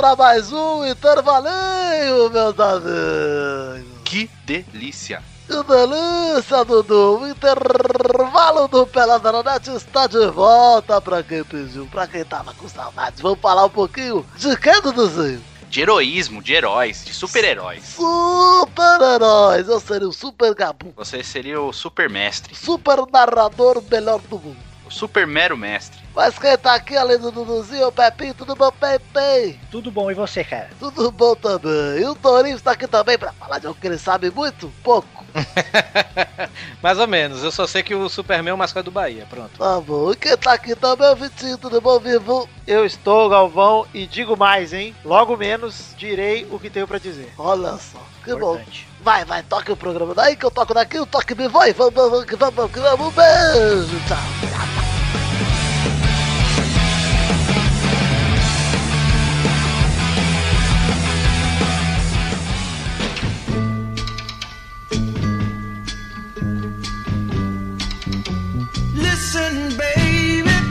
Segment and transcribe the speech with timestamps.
[0.00, 3.84] para mais um intervalinho, meus amigos.
[4.02, 5.22] Que delícia!
[5.46, 7.18] Que delícia, Dudu!
[7.20, 13.20] O intervalo do Peladranet está de volta para quem pediu, para quem tava com saudade.
[13.20, 15.44] Vamos falar um pouquinho de quem, Duduzinho?
[15.68, 17.84] De heroísmo, de heróis, de super-heróis.
[17.84, 19.68] Super-heróis!
[19.68, 20.94] Eu seria o Super Gabu.
[20.96, 24.56] Você seria o super mestre, Super narrador melhor do mundo.
[24.86, 25.99] o super mero mestre.
[26.14, 29.58] Mas quem tá aqui além do Duduzinho, o Pepinho, tudo bom, Pepe?
[29.70, 30.68] Tudo bom, e você, cara?
[30.78, 32.00] Tudo bom também.
[32.00, 34.72] E o Torinho está aqui também para falar de algo que ele sabe muito?
[34.82, 35.24] Pouco.
[36.82, 39.56] Mais ou menos, eu só sei que o Superman é o mascote do Bahia, pronto.
[39.56, 40.10] Tá bom.
[40.10, 42.48] E quem tá aqui também é o Vitinho, tudo bom, Vivo?
[42.66, 44.94] Eu estou, Galvão, e digo mais, hein?
[45.04, 47.32] Logo menos direi o que tenho pra dizer.
[47.38, 48.54] Olha só, que bom.
[48.54, 48.88] Importante.
[49.00, 51.72] Vai, vai, toque o programa daí que eu toco daqui, o toque me vai.
[51.72, 53.06] Vamos, vamos, vamos, vamos, vamos.
[53.06, 54.79] Um beijo, tchau.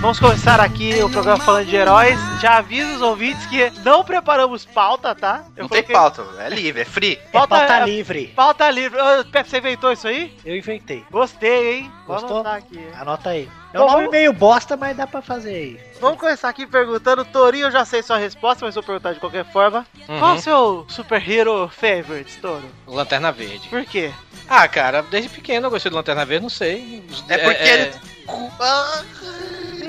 [0.02, 2.18] Vamos começar aqui o programa falando de heróis.
[2.42, 5.44] Já aviso os ouvintes que não preparamos pauta, tá?
[5.58, 7.18] Eu Não tem pauta, é livre, é free.
[7.34, 8.28] Pauta, Pauta é- livre.
[8.34, 8.98] Pauta livre.
[9.00, 10.34] Ô, Pepe, você inventou isso aí?
[10.46, 11.04] Eu inventei.
[11.12, 11.92] Gostei, hein?
[12.08, 12.48] Gostou?
[12.48, 12.80] aqui.
[12.98, 13.50] Anota aí.
[13.74, 15.80] É Bom, um nome meio bosta, mas dá pra fazer aí.
[16.00, 17.26] Vamos começar aqui perguntando.
[17.26, 19.86] Torinho, eu já sei sua resposta, mas vou perguntar de qualquer forma.
[20.08, 20.40] Qual o Uhum.
[20.40, 22.64] seu superhero favorite, Toro?
[22.88, 23.68] Lanterna Verde.
[23.68, 24.12] Por quê?
[24.48, 27.04] Ah, cara, desde pequeno eu gostei de Lanterna Verde, não sei.
[27.28, 28.19] É porque ele- Ah,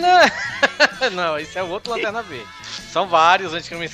[0.01, 2.47] Não, não, esse é o outro Lanterna Verde.
[2.91, 3.89] São vários antes que eu me.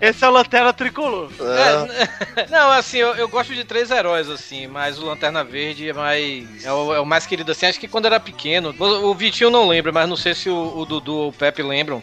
[0.00, 1.30] Esse é o Lanterna Tricolor.
[1.40, 5.92] É, não, assim, eu, eu gosto de três heróis, assim, mas o Lanterna Verde é
[5.92, 6.64] mais.
[6.64, 7.66] É o, é o mais querido, assim.
[7.66, 8.74] Acho que quando era pequeno.
[8.78, 11.62] O, o Vitinho não lembra, mas não sei se o, o Dudu ou o Pepe
[11.62, 12.02] lembram.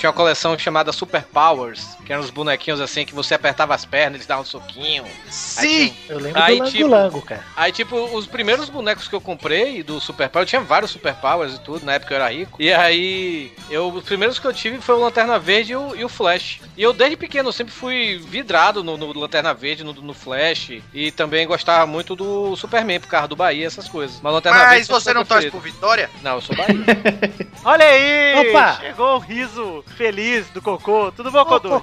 [0.00, 3.84] Tinha uma coleção chamada Super Powers, que eram uns bonequinhos assim que você apertava as
[3.84, 5.04] pernas, eles davam um soquinho.
[5.28, 5.94] Sim!
[6.08, 7.44] Eu lembro Aí, do tipo- Lango-Lango, cara.
[7.54, 11.12] Aí, tipo, os primeiros bonecos que eu comprei do Super Power, eu tinha vários Super
[11.16, 12.56] Powers e tudo, na época eu era rico.
[12.58, 16.02] E aí, eu, os primeiros que eu tive foi o Lanterna Verde e o, e
[16.02, 16.62] o Flash.
[16.78, 20.80] E eu, desde pequeno, sempre fui vidrado no, no Lanterna Verde, no, no Flash.
[20.94, 24.18] E também gostava muito do Superman, por causa do Bahia, essas coisas.
[24.22, 26.08] Mas Lanterna Mas Verde sempre você não torce por Vitória?
[26.22, 26.74] Não, eu sou Bahia.
[27.62, 28.48] Olha aí!
[28.48, 28.78] Opa!
[28.80, 31.12] Chegou o riso feliz do Cocô.
[31.12, 31.44] Tudo bom?
[31.44, 31.80] Cocô,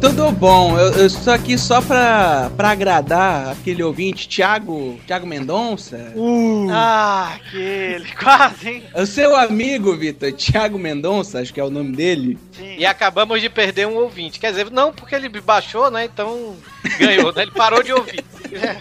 [0.00, 6.12] Tudo bom, eu, eu estou aqui só pra, pra agradar aquele ouvinte, Thiago, Thiago Mendonça.
[6.14, 8.04] Uh, Ah, aquele.
[8.14, 8.82] Quase, hein?
[8.94, 12.38] O seu amigo, Vitor, Thiago Mendonça, acho que é o nome dele.
[12.52, 12.76] Sim.
[12.78, 14.38] e acabamos de perder um ouvinte.
[14.40, 16.04] Quer dizer, não porque ele baixou, né?
[16.04, 16.56] Então
[16.98, 17.42] ganhou, né?
[17.42, 18.24] Ele parou de ouvir.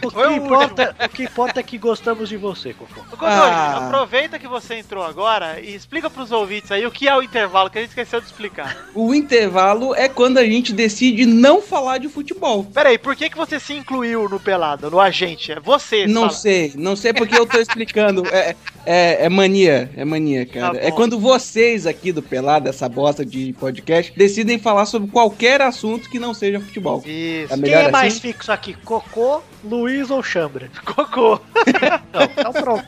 [0.03, 3.01] o, que foi o importa, o que importa é que gostamos de você, Cocô.
[3.25, 3.87] Ah.
[3.87, 7.69] aproveita que você entrou agora e explica pros ouvintes aí o que é o intervalo,
[7.69, 8.77] que a gente esqueceu de explicar.
[8.93, 12.63] O intervalo é quando a gente decide não falar de futebol.
[12.63, 15.51] Pera aí, por que, que você se incluiu no Pelada, no agente?
[15.51, 16.33] É você, Não fala.
[16.33, 18.23] sei, não sei porque eu tô explicando.
[18.27, 18.55] É,
[18.85, 20.77] é, é mania, é mania, cara.
[20.79, 25.61] Tá é quando vocês aqui do Pelado, essa bosta de podcast, decidem falar sobre qualquer
[25.61, 27.03] assunto que não seja futebol.
[27.05, 27.53] Isso.
[27.53, 28.21] É Quem é mais assim?
[28.21, 30.69] fixo aqui, Cocô, Luiz ou Chambra?
[30.85, 31.39] Cocô.
[32.13, 32.85] Não, então pronto.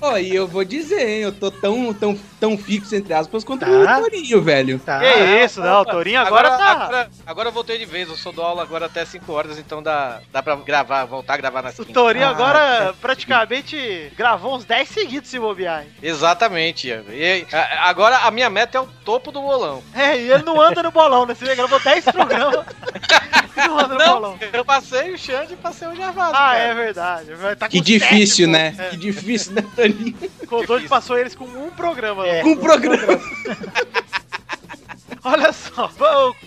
[0.00, 3.62] Ó, e eu vou dizer, hein, eu tô tão, tão, tão fixo, entre aspas, quanto
[3.62, 3.98] Tá.
[3.98, 4.78] o Torinho, velho.
[4.80, 5.00] Tá.
[5.00, 6.72] que isso, não, o Torinho agora, tá...
[6.72, 9.82] Agora, agora eu voltei de vez, eu sou do aula agora até 5 horas, então
[9.82, 11.84] dá, dá pra gravar, voltar a gravar nas O.
[11.84, 15.82] Torinho Ah, agora praticamente gravou uns 10 seguidos se bobear.
[15.82, 15.88] hein?
[16.02, 16.88] Exatamente.
[16.88, 17.46] E,
[17.80, 19.82] agora a minha meta é o topo do bolão.
[19.94, 21.34] É, e ele não anda no bolão, né?
[21.34, 22.64] Você gravou 10 programas
[23.56, 24.38] e não anda no bolão.
[24.52, 26.34] eu passei o Xande e passei o Gervásio.
[26.34, 26.58] Ah, cara.
[26.58, 27.30] é verdade.
[27.58, 28.74] Tá Que difícil, sete, né?
[28.78, 28.90] É.
[28.90, 30.16] Que difícil, né, Torinho?
[30.42, 32.26] O Codô passou eles com um programa.
[32.26, 32.42] É.
[32.42, 33.20] Com um programa.
[35.24, 35.88] Olha só,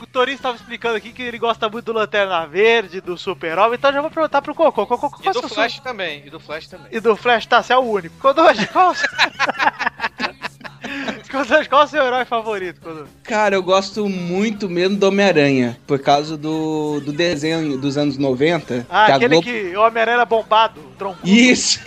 [0.01, 3.92] o Torinho estava explicando aqui que ele gosta muito do Lanterna Verde, do Super-Homem, então
[3.94, 4.86] já vou perguntar pro Cocô.
[4.86, 6.88] Cocô, qual E é do seu Flash também, e do Flash também.
[6.92, 8.16] E do Flash, tá, você é o único.
[8.19, 8.44] Codô,
[8.74, 8.94] qual...
[11.31, 13.06] Codô, qual é o seu herói favorito, Codô?
[13.24, 18.86] Cara, eu gosto muito mesmo do Homem-Aranha, por causa do, do desenho dos anos 90.
[18.89, 21.27] Ah, que aquele Globo- que o Homem-Aranha era bombado, troncudo.
[21.30, 21.80] Isso!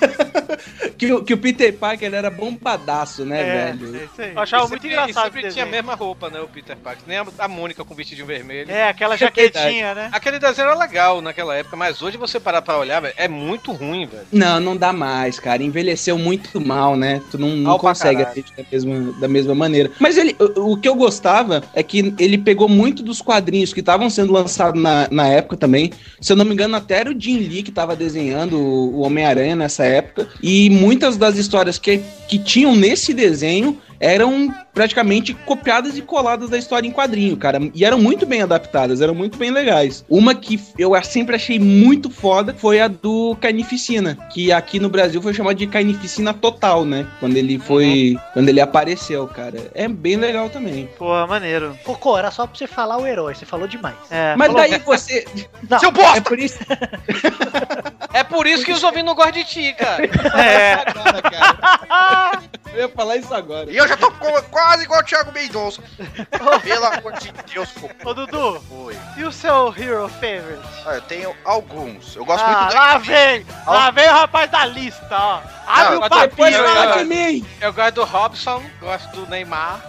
[0.97, 3.97] que, o- que o Peter Parker ele era bombadaço, né, é, velho?
[3.97, 4.33] é isso aí.
[4.35, 6.77] Eu achava E muito sempre- engraçado e sempre tinha a mesma roupa, né, o Peter
[6.77, 7.03] Parker.
[7.07, 8.71] Nem a, a Mônica com vestidinho vermelho.
[8.71, 10.09] É, aquela É jaquetinha, né?
[10.13, 13.73] Aquele desenho era legal naquela época, mas hoje você parar pra olhar, velho, é muito
[13.73, 14.27] ruim, velho.
[14.33, 15.63] Não, não dá mais, cara.
[15.63, 17.21] Envelheceu muito mal, né?
[17.31, 19.91] Tu não, não consegue assistir da mesma, da mesma maneira.
[19.99, 23.81] Mas ele, o, o que eu gostava é que ele pegou muito dos quadrinhos que
[23.81, 25.93] estavam sendo lançados na, na época também.
[26.21, 29.03] Se eu não me engano, até era o Jim Lee que tava desenhando o, o
[29.03, 30.29] Homem-Aranha nessa época.
[30.43, 36.59] E muitas das histórias que, que tinham nesse desenho eram praticamente copiadas e coladas da
[36.59, 37.59] história em quadrinho, cara.
[37.75, 40.05] E eram muito bem adaptadas, eram muito bem legais.
[40.09, 45.21] Uma que eu sempre achei muito foda foi a do Carnificina, que aqui no Brasil
[45.21, 47.07] foi chamada de Carnificina Total, né?
[47.21, 48.17] Quando ele foi.
[48.33, 49.71] Quando ele apareceu, cara.
[49.75, 50.89] É bem legal também.
[50.99, 51.77] Pô, maneiro.
[51.85, 53.97] Cocô, era só pra você falar o herói, você falou demais.
[54.11, 55.25] É, Mas falou- daí você.
[55.69, 56.19] Não, Seu bosta!
[56.19, 56.59] É por isso.
[58.13, 60.05] É por isso que os ouvintes não gostam de ti, cara.
[60.41, 60.73] É.
[60.75, 62.43] Agora, cara.
[62.73, 63.71] Eu ia falar isso agora.
[63.71, 64.11] E eu já tô
[64.51, 65.83] quase igual o Thiago Mendonça.
[66.63, 67.89] Pelo amor de Deus, pô.
[68.09, 68.97] Ô, Dudu, Oi.
[69.17, 70.63] e o seu hero favorite?
[70.87, 72.15] Ah, eu tenho alguns.
[72.17, 73.47] Eu gosto Ah, muito do lá vem!
[73.67, 75.41] Lá vem o rapaz da lista, ó.
[75.67, 76.99] Abre Não, o fala cara.
[76.99, 77.47] de mim!
[77.61, 79.81] Eu gosto do Robson, gosto do Neymar.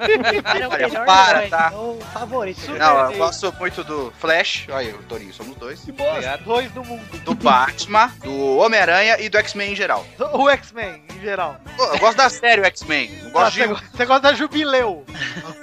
[0.00, 1.72] Ele é o melhor para, herói, tá?
[1.72, 2.70] o favorito.
[2.72, 4.66] Não, eu gosto muito do Flash.
[4.70, 5.82] Olha, eu, Torinho, somos dois.
[5.88, 6.44] Obrigado.
[6.44, 7.02] Dois do mundo.
[7.20, 10.04] Do Batman, do Homem-Aranha e do X-Men em geral.
[10.32, 11.56] O X-Men, em geral.
[11.78, 13.25] Eu gosto da série o X-Men.
[13.26, 13.68] Não gosto Você de.
[13.68, 15.04] go- você gosta da Jubileu.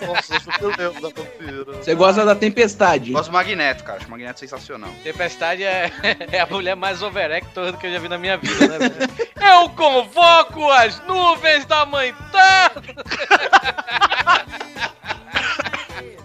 [0.05, 1.73] Nossa, eu sou meu Deus da vampira.
[1.81, 3.11] Você gosta da tempestade?
[3.11, 3.97] Gosto do Magneto, cara.
[3.97, 4.89] Acho o Magneto sensacional.
[5.03, 5.91] Tempestade é,
[6.31, 8.77] é a mulher mais overactor que eu já vi na minha vida, né?
[8.89, 9.11] velho?
[9.41, 12.83] Eu convoco as nuvens da mãe terra!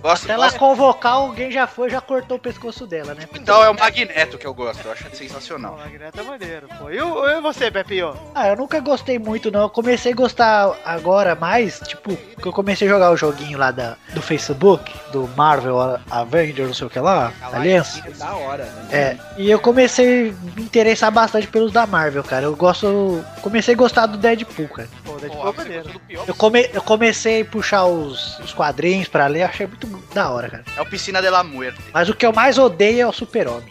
[0.00, 3.24] Gosto, Se ela gosto- convocar, alguém já foi, já cortou o pescoço dela, né?
[3.34, 4.84] Então é o Magneto que eu gosto.
[4.84, 5.76] Eu acho O sensacional.
[5.76, 6.88] Magneto é maneiro, pô.
[6.90, 8.14] E, o, e você, Pepinho?
[8.34, 9.62] Ah, eu nunca gostei muito, não.
[9.62, 13.70] Eu comecei a gostar agora mais, tipo, que eu comecei a jogar o joguinho lá
[13.72, 18.00] da, do Facebook, do Marvel Avengers, não sei o que lá, Aliança.
[18.06, 18.88] É da hora, né?
[18.92, 22.44] É, e eu comecei a me interessar bastante pelos da Marvel, cara.
[22.44, 23.24] Eu gosto.
[23.42, 24.88] Comecei a gostar do Deadpool, cara.
[25.04, 26.00] Pô, Deadpool Porra, é maneiro.
[26.26, 30.48] Eu, come, eu comecei a puxar os, os quadrinhos pra ler, achei muito da hora,
[30.50, 30.64] cara.
[30.76, 31.78] É o Piscina de la Muerte.
[31.92, 33.68] Mas o que eu mais odeio é o Super-Homem.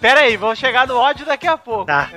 [0.00, 1.86] Pera aí, vamos chegar no ódio daqui a pouco.
[1.86, 2.08] Tá.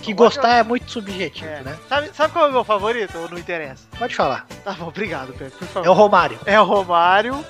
[0.00, 1.76] Que O gostar é muito subjetivo, ódio- né?
[1.84, 1.88] É.
[1.88, 3.18] Sabe, sabe qual é o meu favorito?
[3.18, 3.84] Ou não interessa?
[3.98, 4.46] Pode falar.
[4.64, 5.86] Tá bom, obrigado, Pepe, por favor.
[5.86, 6.38] É o Romário.
[6.46, 7.44] É o Romário.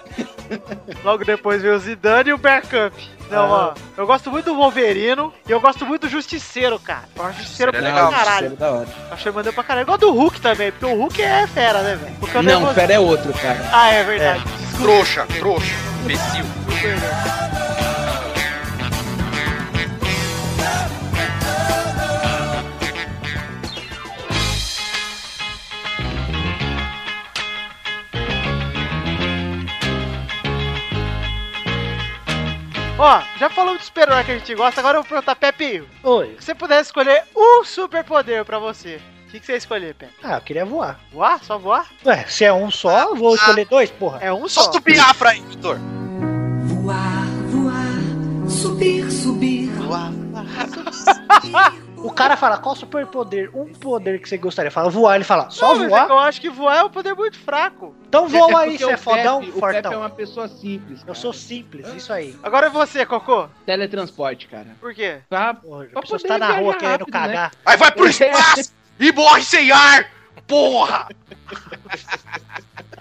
[1.05, 2.95] Logo depois veio o Zidane e o Bergkamp.
[3.31, 3.75] Não, Ah.
[3.75, 4.01] ó.
[4.01, 7.05] Eu gosto muito do Wolverino e eu gosto muito do Justiceiro, cara.
[7.19, 8.11] O Justiceiro Seria pra legal.
[8.11, 8.51] caralho.
[8.57, 8.89] da hora.
[9.11, 9.83] Achei maneiro pra caralho.
[9.83, 12.43] Eu gosto do Hulk também, porque o Hulk é fera, né, velho?
[12.43, 13.69] Não, gosto- pera, é outro, cara.
[13.71, 14.43] Ah, é verdade.
[14.81, 15.75] Trouxa, trouxa.
[16.05, 16.45] Imbecil.
[33.01, 36.37] Ó, já falamos de super-herói que a gente gosta, agora eu vou perguntar, Pepe, Oi.
[36.39, 40.13] se você pudesse escolher um superpoder pra você, o que, que você ia escolher, Pepe?
[40.23, 40.99] Ah, eu queria voar.
[41.13, 41.43] Voar?
[41.45, 41.87] Só voar?
[42.05, 44.19] Ué, se é um só, eu vou escolher dois, porra.
[44.23, 44.71] É um só.
[44.71, 45.79] O Biafra aí, Vitor.
[46.65, 49.69] Voar, voar, subir, subir.
[52.01, 53.51] O cara fala, qual superpoder?
[53.53, 54.71] Um poder que você gostaria.
[54.71, 55.17] Fala, voar.
[55.17, 56.09] Ele fala, só Não, é voar?
[56.09, 57.93] eu acho que voar é um poder muito fraco.
[58.09, 59.93] Então voa aí, porque você é fodão, Pepe- O Pepe fortão.
[59.93, 61.01] é uma pessoa simples.
[61.01, 61.19] Eu cara.
[61.19, 62.37] sou simples, isso aí.
[62.41, 63.49] Agora é você, Cocô.
[63.67, 64.69] Teletransporte, cara.
[64.81, 65.19] Por quê?
[65.29, 65.55] Pra...
[65.55, 67.21] Porra, a Pra pessoa poder está na rua viajar querendo rápido, né?
[67.21, 67.53] cagar.
[67.67, 70.11] Aí vai pro espaço e morre sem ar.
[70.47, 71.09] Porra!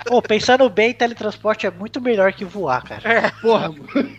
[0.05, 3.31] Pô, pensando bem, teletransporte é muito melhor que voar, cara.
[3.41, 3.69] Porra,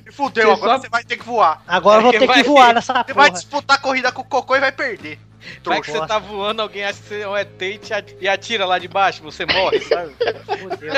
[0.06, 1.62] E fudeu, Você agora só- você vai ter que voar.
[1.66, 3.30] Agora eu vou É, ter que vai- voar nessa Você vai porra.
[3.38, 5.18] disputar a corrida com o Cocô e vai perder.
[5.64, 7.80] Vai que você tá voando, alguém acha que você é um ET e,
[8.24, 10.12] e atira lá de baixo, você morre, sabe?
[10.58, 10.92] Fudeu.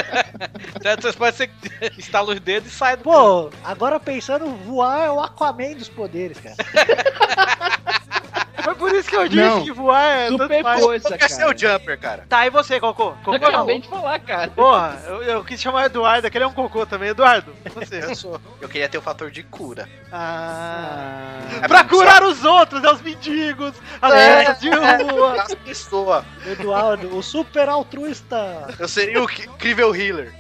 [0.81, 1.51] Teletransporte, você
[1.99, 6.39] estala os dedos e sai do Pô, agora pensando, voar é o Aquaman dos poderes,
[6.41, 6.57] cara.
[8.81, 9.63] Por isso que eu disse Não.
[9.65, 11.59] que voar é super força, Qual que é seu cara.
[11.59, 12.25] jumper, cara?
[12.29, 13.13] Tá, e você, Cocô?
[13.23, 13.49] Cocô Eu não.
[13.49, 14.51] acabei de falar, cara.
[14.51, 17.11] Porra, eu, eu quis chamar o Eduardo, aquele é um cocô também.
[17.11, 18.03] Eduardo, você.
[18.03, 18.41] Eu sou.
[18.61, 19.87] Eu queria ter o fator de cura.
[20.11, 21.39] Ah.
[21.63, 22.91] É Pra curar os outros, né?
[22.91, 24.55] Os mendigos, as É.
[24.55, 25.43] de rua.
[25.43, 26.25] As pessoas.
[26.47, 28.75] Eduardo, o super altruísta.
[28.79, 30.33] Eu seria o incrível healer.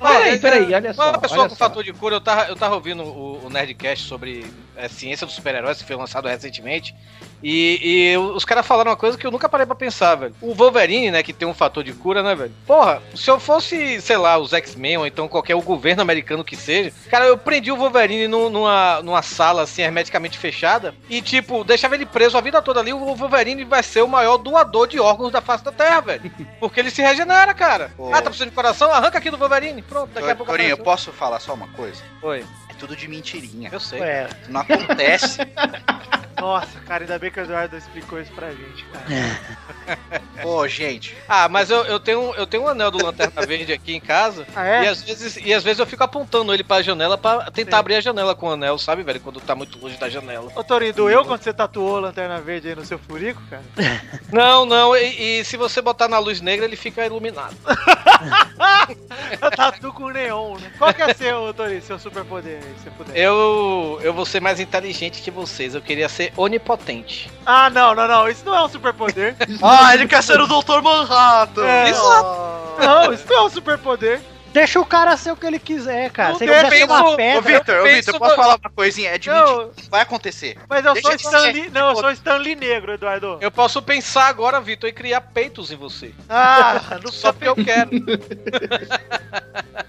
[0.00, 1.10] Peraí, peraí, olha só.
[1.10, 1.64] Uma pessoa olha com só.
[1.64, 4.46] fator de cura, eu tava, eu tava ouvindo o, o Nerdcast sobre
[4.76, 6.94] é, ciência dos super-heróis, que foi lançado recentemente.
[7.42, 10.34] E, e os caras falaram uma coisa que eu nunca parei pra pensar, velho.
[10.42, 12.52] O Wolverine, né, que tem um fator de cura, né, velho?
[12.66, 16.54] Porra, se eu fosse, sei lá, os X-Men ou então qualquer o governo americano que
[16.54, 21.64] seja, cara, eu prendi o Wolverine num- numa, numa sala assim, hermeticamente fechada e, tipo,
[21.64, 22.92] deixava ele preso a vida toda ali.
[22.92, 26.30] O Wolverine vai ser o maior doador de órgãos da face da Terra, velho.
[26.60, 27.90] Porque ele se regenera, cara.
[27.96, 28.08] Pô.
[28.08, 28.90] Ah, tá precisando de coração?
[28.90, 29.80] Arranca aqui do Wolverine.
[29.80, 32.02] Pronto, daqui a pouco Corinho, eu posso falar só uma coisa?
[32.22, 32.44] Oi,
[32.80, 33.68] tudo de mentirinha.
[33.70, 34.00] eu sei.
[34.00, 35.38] Ué, Não acontece.
[36.40, 40.20] Nossa, cara, ainda bem que o Eduardo explicou isso pra gente, cara.
[40.44, 41.16] Ô, gente.
[41.28, 44.46] Ah, mas eu, eu, tenho, eu tenho um anel do Lanterna Verde aqui em casa.
[44.54, 44.84] Ah, é?
[44.84, 47.80] E, às vezes, e às vezes eu fico apontando ele pra janela pra tentar Sim.
[47.80, 49.20] abrir a janela com o anel, sabe, velho?
[49.20, 50.50] Quando tá muito longe da janela.
[50.54, 53.62] Ô, Torinho, doeu quando você tatuou a Lanterna Verde aí no seu furico, cara?
[54.32, 57.56] Não, não, e, e se você botar na luz negra, ele fica iluminado.
[59.56, 60.70] Tatu com neon, né?
[60.78, 63.16] Qual que é seu, Torinho, seu superpoder aí, se você puder?
[63.16, 65.74] Eu, eu vou ser mais inteligente que vocês.
[65.74, 67.30] Eu queria ser onipotente.
[67.44, 69.36] Ah, não, não, não, isso não é um superpoder.
[69.62, 70.80] Ah, ele quer ser o Dr.
[70.82, 71.66] Manhattan.
[71.66, 71.90] É.
[71.90, 74.20] não, isso não é um superpoder.
[74.52, 76.30] Deixa o cara ser o que ele quiser, cara.
[76.30, 77.58] Não Se ele quiser ser uma Ô, pedra.
[77.58, 79.10] Vitor, ô, Vitor, posso no- falar uma coisinha?
[79.10, 79.36] É mentira.
[79.36, 80.58] Não, Vai acontecer.
[80.68, 81.70] mas eu Deixa sou Stanley.
[81.70, 83.38] Não, eu sou Stanley negro, Eduardo.
[83.40, 86.12] Eu posso pensar agora, Vitor, e criar peitos em você.
[86.28, 87.90] Ah, não Só porque eu quero.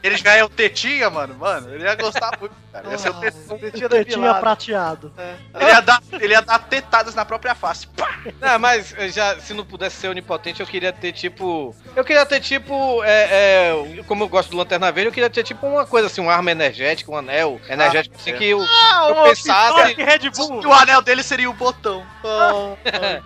[0.03, 1.35] Ele já é o Tetinha, mano.
[1.35, 2.89] Mano, ele ia gostar muito, cara.
[2.89, 3.43] Ia ser o Tetinha.
[3.59, 4.39] Tetinha Tetinha depilado.
[4.39, 5.13] prateado.
[5.53, 7.85] Ele ia, dar, ele ia dar tetadas na própria face.
[7.87, 8.19] Pá!
[8.39, 11.75] Não, mas eu já, se não pudesse ser onipotente, eu queria ter tipo.
[11.95, 13.03] Eu queria ter tipo.
[13.03, 13.27] É,
[13.69, 16.33] é, como eu gosto do Lanterna Verde, eu queria ter tipo uma coisa assim, uma
[16.33, 18.33] arma energética, um anel energético, assim, é.
[18.33, 19.73] que eu, Ah, eu pensasse.
[19.73, 20.61] Pistoque Red Bull.
[20.61, 22.05] E o anel dele seria o botão.
[22.23, 22.75] Ah,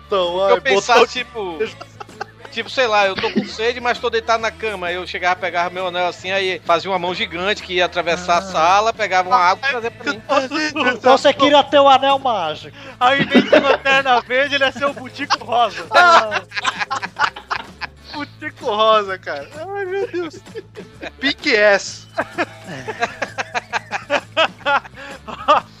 [0.06, 1.58] então, que eu pensasse, tipo.
[2.50, 4.86] Tipo, sei lá, eu tô com sede, mas tô deitado na cama.
[4.86, 8.38] Aí eu chegava, pegava meu anel assim, aí fazia uma mão gigante que ia atravessar
[8.38, 10.22] a sala, pegava uma água e trazia pra mim.
[10.96, 12.74] Então você queria ter o anel mágico.
[12.98, 15.86] Ao invés de Lanterna Verde, ele é seu Butico Rosa.
[18.16, 19.46] Putico rosa, cara.
[19.74, 20.40] Ai, meu Deus.
[21.20, 22.06] Pink S.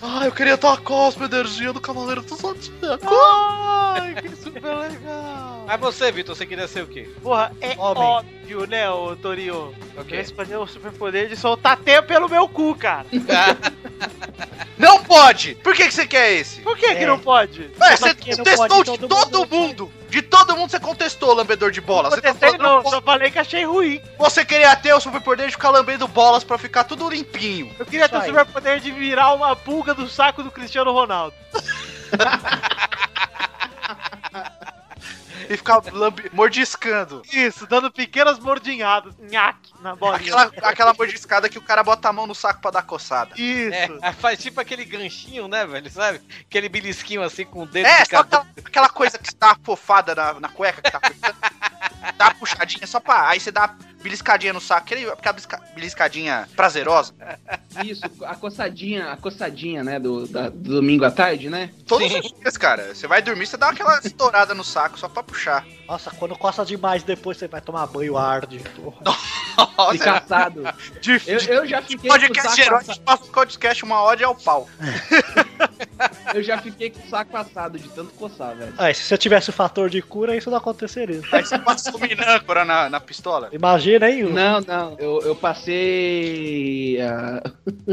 [0.02, 3.06] Ai, eu queria ter a cospa energia do Cavaleiro do Zodíaco.
[3.08, 5.64] Ai, que super legal.
[5.66, 7.08] Mas você, Vitor, você queria ser o quê?
[7.22, 8.02] Porra, é Homem.
[8.04, 9.74] óbvio, né, ô Torinho?
[9.94, 10.20] Eu Ok.
[10.20, 13.06] escolhi o superpoder de soltar teia pelo meu cu, cara.
[14.76, 15.54] Não pode!
[15.56, 16.60] Por que, que você quer esse?
[16.60, 17.06] Por que que É.
[17.06, 17.70] não pode?
[17.80, 18.20] Ué, você pode,
[18.92, 19.92] de todo todo mundo mundo.
[20.16, 22.08] De todo mundo você contestou, lambedor de bola.
[22.08, 24.00] Você, tá Contestei não, não só falei que achei ruim.
[24.16, 27.70] você queria ter o superpoder de ficar lambendo bolas pra ficar tudo limpinho.
[27.78, 28.30] Eu queria ter o Isso aí.
[28.30, 31.34] superpoder de virar uma pulga do saco do Cristiano Ronaldo.
[35.48, 37.22] E ficar lambe- mordiscando.
[37.32, 39.14] Isso, dando pequenas mordinhadas.
[39.18, 40.34] Nhaque, na bolinha.
[40.34, 43.30] Aquela, aquela mordiscada que o cara bota a mão no saco pra dar coçada.
[43.40, 43.98] Isso.
[44.02, 45.90] É, faz tipo aquele ganchinho, né, velho?
[45.90, 46.20] Sabe?
[46.40, 50.14] Aquele belisquinho assim com o dedo É, de só aquela, aquela coisa que uma fofada
[50.14, 51.00] na, na cueca que tá.
[52.16, 53.28] Dá uma puxadinha só pra.
[53.28, 54.82] Aí você dá uma beliscadinha no saco.
[54.82, 57.12] Aquele, aquela belisca- beliscadinha prazerosa.
[57.84, 61.70] Isso, a coçadinha, a coçadinha, né, do, da- do domingo à tarde, né?
[61.86, 62.20] Todos Sim.
[62.20, 62.94] os dias, cara.
[62.94, 65.66] Você vai dormir, você dá aquela estourada no saco só pra puxar.
[65.88, 68.60] Nossa, quando coça demais, depois você vai tomar banho arde.
[69.76, 70.62] Nossa, assado.
[71.00, 73.84] de, Eu, de eu já fiquei com o podcast herói, a gente passa o podcast
[73.84, 74.68] uma ode ao pau.
[76.34, 78.72] Eu já fiquei com o saco assado de tanto coçar, velho.
[78.78, 81.20] Ah, e se você tivesse o fator de cura, isso não aconteceria.
[81.32, 83.48] Aí você passa o minâncora na, na pistola.
[83.52, 84.24] Imagina, hein?
[84.24, 84.96] Não, não.
[84.98, 87.00] Eu, eu passei.
[87.00, 87.42] ah,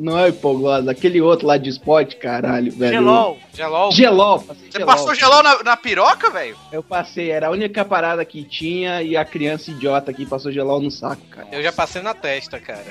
[0.00, 2.92] não é o hipoglose, aquele outro lá de spot, caralho, velho.
[2.92, 3.38] Gelol.
[3.54, 3.92] Gelol.
[3.92, 4.86] Gelol, Você gelol.
[4.86, 6.56] passou gelol na, na piroca, velho?
[6.72, 10.80] Eu passei, era a única parada que tinha e a criança idiota aqui passou gelol
[10.80, 11.48] no saco, cara.
[11.52, 12.84] Eu já passei na testa, cara.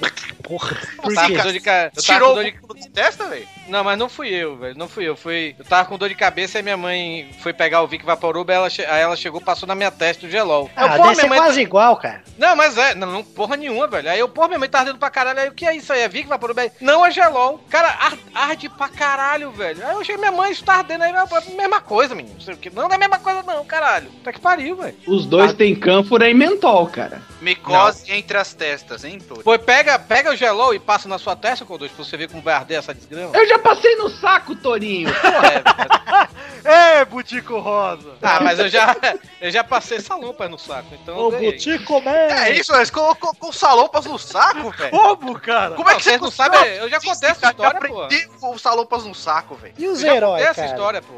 [0.43, 0.77] Porra.
[0.97, 1.37] Eu Por tava quê?
[1.37, 1.85] com dor de ca...
[1.85, 2.51] eu tava Tirou o de...
[2.51, 3.47] da testa, velho?
[3.67, 4.77] Não, mas não fui eu, velho.
[4.77, 5.15] Não fui eu.
[5.15, 5.55] Fui...
[5.57, 8.69] Eu tava com dor de cabeça e minha mãe foi pegar o Vic Vaporub, ela
[8.69, 8.83] che...
[8.85, 10.69] aí ela chegou passou na minha testa o gelol.
[10.75, 11.39] Aí eu, Ah, porra, deve mãe...
[11.39, 12.23] quase igual, cara.
[12.37, 14.09] Não, mas é, não, não, porra nenhuma, velho.
[14.09, 15.39] Aí eu, porra, minha mãe tá ardendo pra caralho.
[15.39, 16.01] Aí o que é isso aí?
[16.01, 16.57] É Vic Vaporub?
[16.59, 17.59] Aí, Não, é gelol.
[17.69, 19.85] Cara, ar- arde pra caralho, velho.
[19.85, 21.11] Aí eu cheguei, minha mãe, isso tá ardendo aí.
[21.11, 22.35] Não, mesma coisa, menino.
[22.35, 22.71] Não sei o quê.
[22.73, 24.09] Não, não é a mesma coisa não, caralho.
[24.23, 24.95] Tá que pariu, velho.
[25.07, 27.21] Os dois têm cânfora e mentol, cara.
[27.41, 29.43] Micose entre as testas, hein, Tori?
[29.43, 32.41] Pô, pega, pega o gelol e passa na sua testa, Codô, pra você ver como
[32.41, 33.35] vai arder essa desgrama.
[33.35, 35.13] Eu já passei no saco, Torinho.
[35.13, 36.37] Porra, é, velho.
[36.99, 38.15] Ei, Butico Rosa.
[38.21, 38.93] Ah, mas eu já,
[39.39, 41.17] eu já passei salompas no saco, então.
[41.17, 41.31] Ô.
[41.31, 42.11] Butico Man!
[42.11, 44.91] É isso, mas colocou com salompas no saco, velho.
[44.91, 45.75] Como, cara?
[45.75, 48.01] Como é Não, que você não conseguiu sabem, eu já contei essa história, pô.
[48.03, 49.73] aprender com salompas no saco, velho.
[49.77, 51.13] E os Eu já heróis, contei essa história, pô.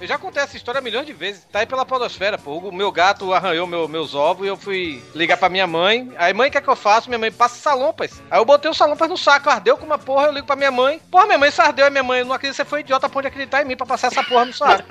[0.00, 1.44] Eu já contei essa história milhões de vezes.
[1.52, 2.58] Tá aí pela podosfera, pô.
[2.58, 6.12] O meu gato arranhou meu- meus ovos e eu fui ligar pra minha mãe.
[6.16, 7.08] Aí, mãe, o que é que eu faço?
[7.08, 8.20] Minha mãe, passa salompas.
[8.28, 10.72] Aí eu botei o salompas no saco, ardeu com uma porra, eu ligo pra minha
[10.72, 11.00] mãe.
[11.10, 11.84] Porra, minha mãe se ardeu.
[11.84, 14.22] Aí minha mãe, não acredito, você foi idiota, pode acreditar em mim pra passar essa
[14.24, 14.84] porra no saco.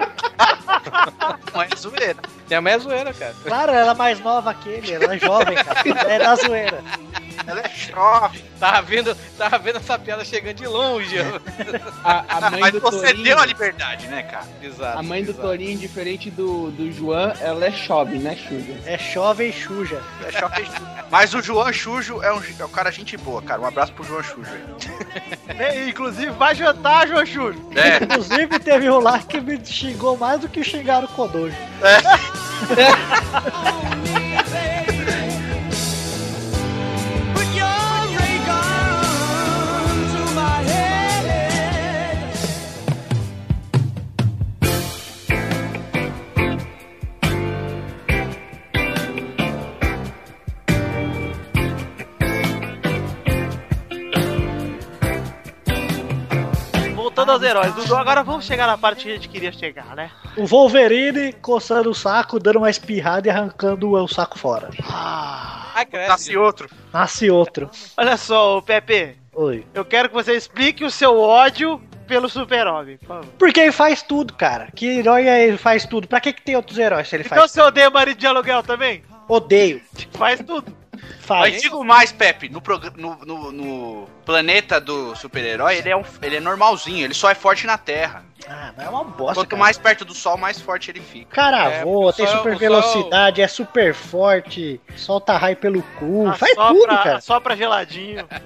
[1.53, 2.15] Não é zoeira.
[2.47, 3.35] minha mãe é zoeira, cara.
[3.43, 6.13] Claro, ela é mais nova que ele, ela é jovem, cara.
[6.13, 6.83] É da zoeira.
[7.45, 8.43] Ela é chove.
[8.59, 11.15] Tava vendo, tava vendo essa piada chegando de longe.
[12.03, 14.45] A, a mãe Mas do você Torinho, deu a liberdade, né, cara?
[14.61, 14.99] Exato.
[14.99, 15.47] a mãe do exato.
[15.47, 18.75] Torinho, diferente do, do João, ela é chove, né, Xuja?
[18.85, 20.01] É chove e chuja.
[20.25, 20.67] É chove.
[21.09, 23.61] Mas o João Chujo é um, é um cara gente boa, cara.
[23.61, 25.37] Um abraço pro João aí.
[25.47, 27.55] É, Inclusive, vai jantar, João Chur.
[27.75, 31.55] É, Inclusive, teve um lá que me xingou mais do que xingaram o Kodojo.
[57.23, 60.11] Voltando aos heróis, Dudu, agora vamos chegar na parte que a gente queria chegar, né?
[60.35, 64.69] O Wolverine coçando o saco, dando uma espirrada e arrancando o saco fora.
[65.73, 66.09] Ai, cresce.
[66.09, 66.69] nasce outro.
[66.91, 67.69] Nasce outro.
[67.95, 69.65] Olha só, Pepe, Oi.
[69.73, 73.25] eu quero que você explique o seu ódio pelo super-homem, por favor.
[73.39, 74.67] Porque ele faz tudo, cara.
[74.75, 76.09] Que herói é ele faz tudo?
[76.09, 78.61] Pra que, que tem outros heróis se ele Então faz você odeia marido de aluguel
[78.63, 79.01] também?
[79.29, 79.81] Odeio.
[80.11, 80.82] Faz tudo.
[81.19, 81.53] Faz.
[81.53, 82.61] Mas digo mais, Pepe, no,
[82.97, 87.35] no, no- no planeta do super-herói, ele, é um, ele é normalzinho, ele só é
[87.35, 88.25] forte na Terra.
[88.45, 89.59] Ah, mas é uma bosta, Quanto cara.
[89.61, 91.33] mais perto do Sol, mais forte ele fica.
[91.33, 96.51] Cara, É, voa, tem sol- super velocidade, é super forte, solta raio pelo cu, faz
[96.51, 97.17] Assopra- tudo, cara.
[97.17, 98.27] Assopra geladinho.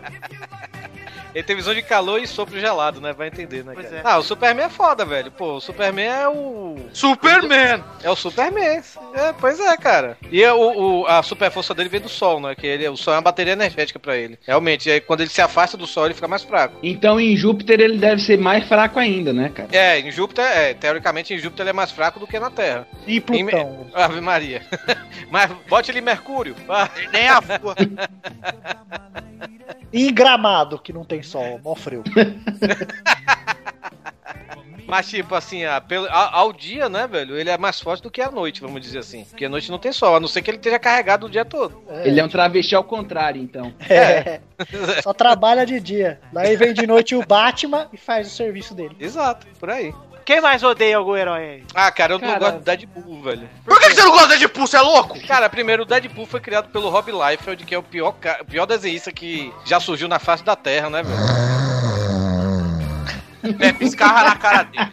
[1.36, 3.14] Ele tem visão de calor e sopro gelado, né?
[3.14, 3.98] Vai entender, né, Pois cara?
[3.98, 4.02] é.
[4.04, 5.30] Ah, o Superman é foda, velho.
[5.32, 6.78] Pô, o Superman é o.
[6.94, 7.84] Superman!
[8.04, 8.82] É o Superman.
[9.14, 10.18] É, pois é, cara.
[10.32, 12.56] E é o, o- a super força dele vem do Sol, né?
[12.56, 14.38] Que ele, o Sol é uma bateria energética pra ele.
[14.46, 16.76] Realmente, aí quando ele se afasta do Sol, ele fica mais fraco.
[16.82, 19.70] Então em Júpiter ele deve ser mais fraco ainda, né, cara?
[19.72, 22.88] É, em Júpiter, é, teoricamente em Júpiter ele é mais fraco do que na Terra.
[23.06, 23.88] E Plutão.
[23.94, 24.62] Ave Maria.
[25.30, 26.56] Mas bote ele em Mercúrio.
[27.12, 27.40] Nem a.
[29.92, 32.04] E em Gramado, que não tem sol, mó frio.
[34.86, 37.38] Mas, tipo, assim, a- pelo- a- ao dia, né, velho?
[37.38, 39.26] Ele é mais forte do que à noite, vamos dizer assim.
[39.26, 41.44] Porque à noite não tem sol, a não ser que ele esteja carregado o dia
[41.44, 41.84] todo.
[42.06, 43.74] Ele é um travesti ao contrário, então.
[43.90, 44.40] É.
[45.04, 46.22] Só trabalha de dia.
[46.32, 48.96] Daí vem de noite o Batman e faz o serviço dele.
[48.98, 49.94] Exato, por aí.
[50.28, 51.64] Quem mais odeia algum herói aí?
[51.74, 52.40] Ah, cara, eu não Cara.
[52.40, 53.50] gosto do Deadpool, velho.
[53.64, 54.68] Por que que você não gosta de Deadpool?
[54.68, 55.26] Você é louco?
[55.26, 58.46] Cara, primeiro, o Deadpool foi criado pelo Rob Liefeld, que é o pior, ca- o
[58.46, 61.18] pior desenhista que já surgiu na face da Terra, né, velho?
[63.58, 64.92] Pepe, escarra na cara dele.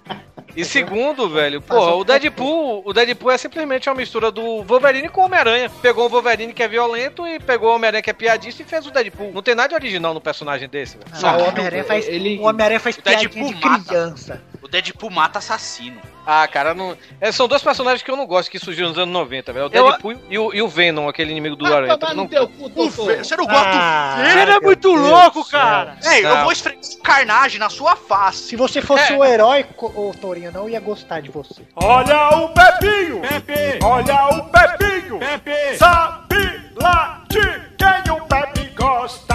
[0.56, 5.22] E segundo, velho, porra, o Deadpool, o Deadpool é simplesmente uma mistura do Wolverine com
[5.22, 5.68] o Homem-Aranha.
[5.82, 8.86] Pegou o Wolverine que é violento e pegou o Homem-Aranha que é piadista e fez
[8.86, 9.32] o Deadpool.
[9.32, 11.10] Não tem nada de original no personagem desse, velho.
[11.22, 13.84] Ah, o Homem-Aranha faz, ele- o Homem-Aranha faz o piadinha Deadpool de mata.
[13.84, 14.42] criança.
[14.62, 16.00] O Deadpool mata assassino.
[16.26, 16.96] Ah, cara, não.
[17.20, 19.66] é, são dois personagens que eu não gosto que surgiram nos anos 90, velho.
[19.66, 21.98] O Eu- Deadpool e, o, e o Venom, aquele inimigo do Aranha.
[22.14, 22.68] Não- teu O.
[23.06, 25.96] Ve- Você não gosta Ah, Ele é meu muito Deus louco, do cara.
[26.00, 26.08] do...
[26.08, 28.38] Ei, eu vou esfregar carnagem na sua face.
[28.48, 29.16] Se você fosse É.
[29.16, 31.62] o herói, ô Torinho, eu não ia gostar de você.
[31.76, 33.20] Olha o Pepinho!
[33.20, 33.84] Pepe!
[33.84, 35.18] Olha o Pepinho!
[35.18, 35.76] Pepe!
[35.76, 37.40] Sabe lá de
[37.76, 39.34] quem o Pepe gosta!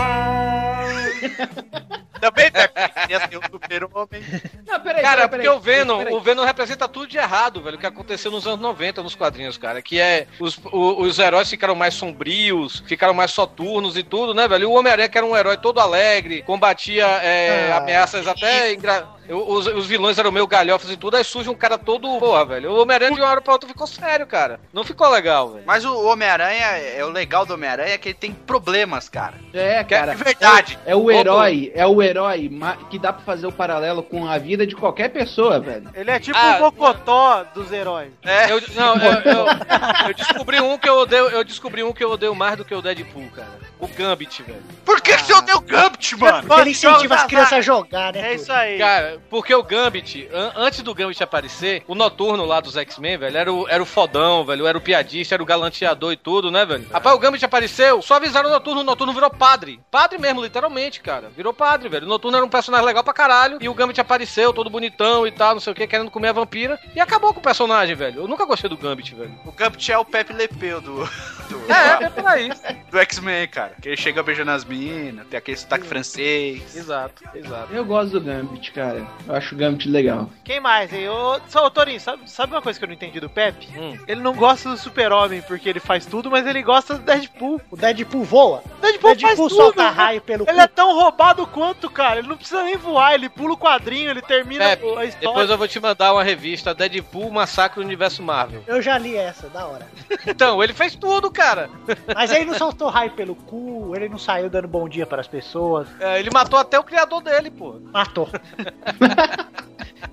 [2.20, 4.24] Também, Pepe, queria ser um super-homem.
[4.68, 6.14] Não, peraí, Cara, peraí, porque peraí, o Venom, peraí.
[6.14, 9.58] o Venom representa tudo de errado, velho, o que aconteceu nos anos 90 nos quadrinhos,
[9.58, 9.82] cara.
[9.82, 14.48] Que é os, o- os heróis ficaram mais sombrios, ficaram mais soturnos e tudo, né,
[14.48, 14.64] velho?
[14.64, 17.78] E o Homem-Aranha, que era um herói todo alegre, combatia é, Ah.
[17.78, 18.74] ameaças até.
[18.74, 22.18] engra- Os, os vilões eram meio galhofas e tudo, aí surge um cara todo.
[22.18, 22.72] Porra, velho.
[22.72, 24.60] O Homem-Aranha de uma hora pra outra ficou sério, cara.
[24.74, 25.64] Não ficou legal, velho.
[25.68, 29.36] Mas o Homem-Aranha, é o legal do Homem-Aranha é que ele tem problemas, cara.
[29.54, 30.14] É, cara.
[30.14, 30.80] É verdade.
[30.84, 32.09] É o herói, é o herói
[32.52, 35.90] ma- que dá pra fazer o paralelo com a vida de qualquer pessoa, velho.
[35.94, 38.12] Ele é tipo Ah, o Mocotó dos heróis.
[38.24, 38.52] É.
[38.52, 42.12] Eu, não, eu, eu- eu descobri um que eu odeio, eu descobri um que eu
[42.12, 43.60] odeio mais do que o Deadpool, cara.
[43.80, 44.62] O Gambit, velho.
[44.86, 46.48] Por que você odeia o Gambit, mano?
[46.48, 48.32] Porque ele incentiva as crianças a jogar, né?
[48.32, 48.78] É isso aí.
[48.78, 53.38] Cara, porque o Gambit, an- antes do Gambit aparecer, o Noturno lá dos X-Men, velho,
[53.38, 56.66] era o, era o fodão, velho, era o piadista, era o galanteador e tudo, né,
[56.66, 56.86] velho?
[56.92, 59.80] Rapaz, o Gambit apareceu, só avisaram o Noturno, o Noturno virou padre.
[59.90, 61.30] Padre mesmo, literalmente, cara.
[61.36, 61.99] Virou padre, velho.
[62.06, 65.32] O Noturno era um personagem legal pra caralho, e o Gambit apareceu, todo bonitão e
[65.32, 68.22] tal, não sei o que, querendo comer a vampira, e acabou com o personagem, velho.
[68.22, 69.34] Eu nunca gostei do Gambit, velho.
[69.46, 72.50] O Gambit é o Pepe Lepeu do, do, É, é por aí.
[72.92, 73.74] do X-Men, cara.
[73.82, 76.76] Que ele chega beijando as minas, tem aquele sotaque francês.
[76.76, 77.74] Exato, exato.
[77.74, 79.06] Eu gosto do Gambit, cara.
[79.28, 80.30] Eu acho o Gambit legal.
[80.44, 81.10] Quem mais, hein?
[81.10, 83.68] Ô, só, ô, Torinho, sabe, sabe uma coisa que eu não entendi do Pepe?
[83.78, 83.98] Hum.
[84.08, 87.62] Ele não gosta do super-homem porque ele faz tudo, mas ele gosta do Deadpool.
[87.70, 88.64] O Deadpool voa.
[88.78, 89.56] O Deadpool, O Deadpool faz tudo.
[89.56, 89.90] solta né?
[89.90, 92.20] raio pelo Ele é tão roubado quanto, cara.
[92.20, 95.52] Ele não precisa nem voar, ele Deadpool o quadrinho, ele termina É, a Depois história.
[95.52, 98.64] eu vou te mandar uma revista Deadpool Massacre do Universo Marvel.
[98.68, 99.88] Eu já li essa, da hora.
[100.28, 101.70] Então, ele fez tudo, cara.
[102.14, 105.28] Mas ele não soltou raio pelo cu, ele não saiu dando bom dia para as
[105.28, 105.88] pessoas.
[106.00, 107.76] É, ele matou até o criador dele, pô.
[107.92, 108.30] Matou.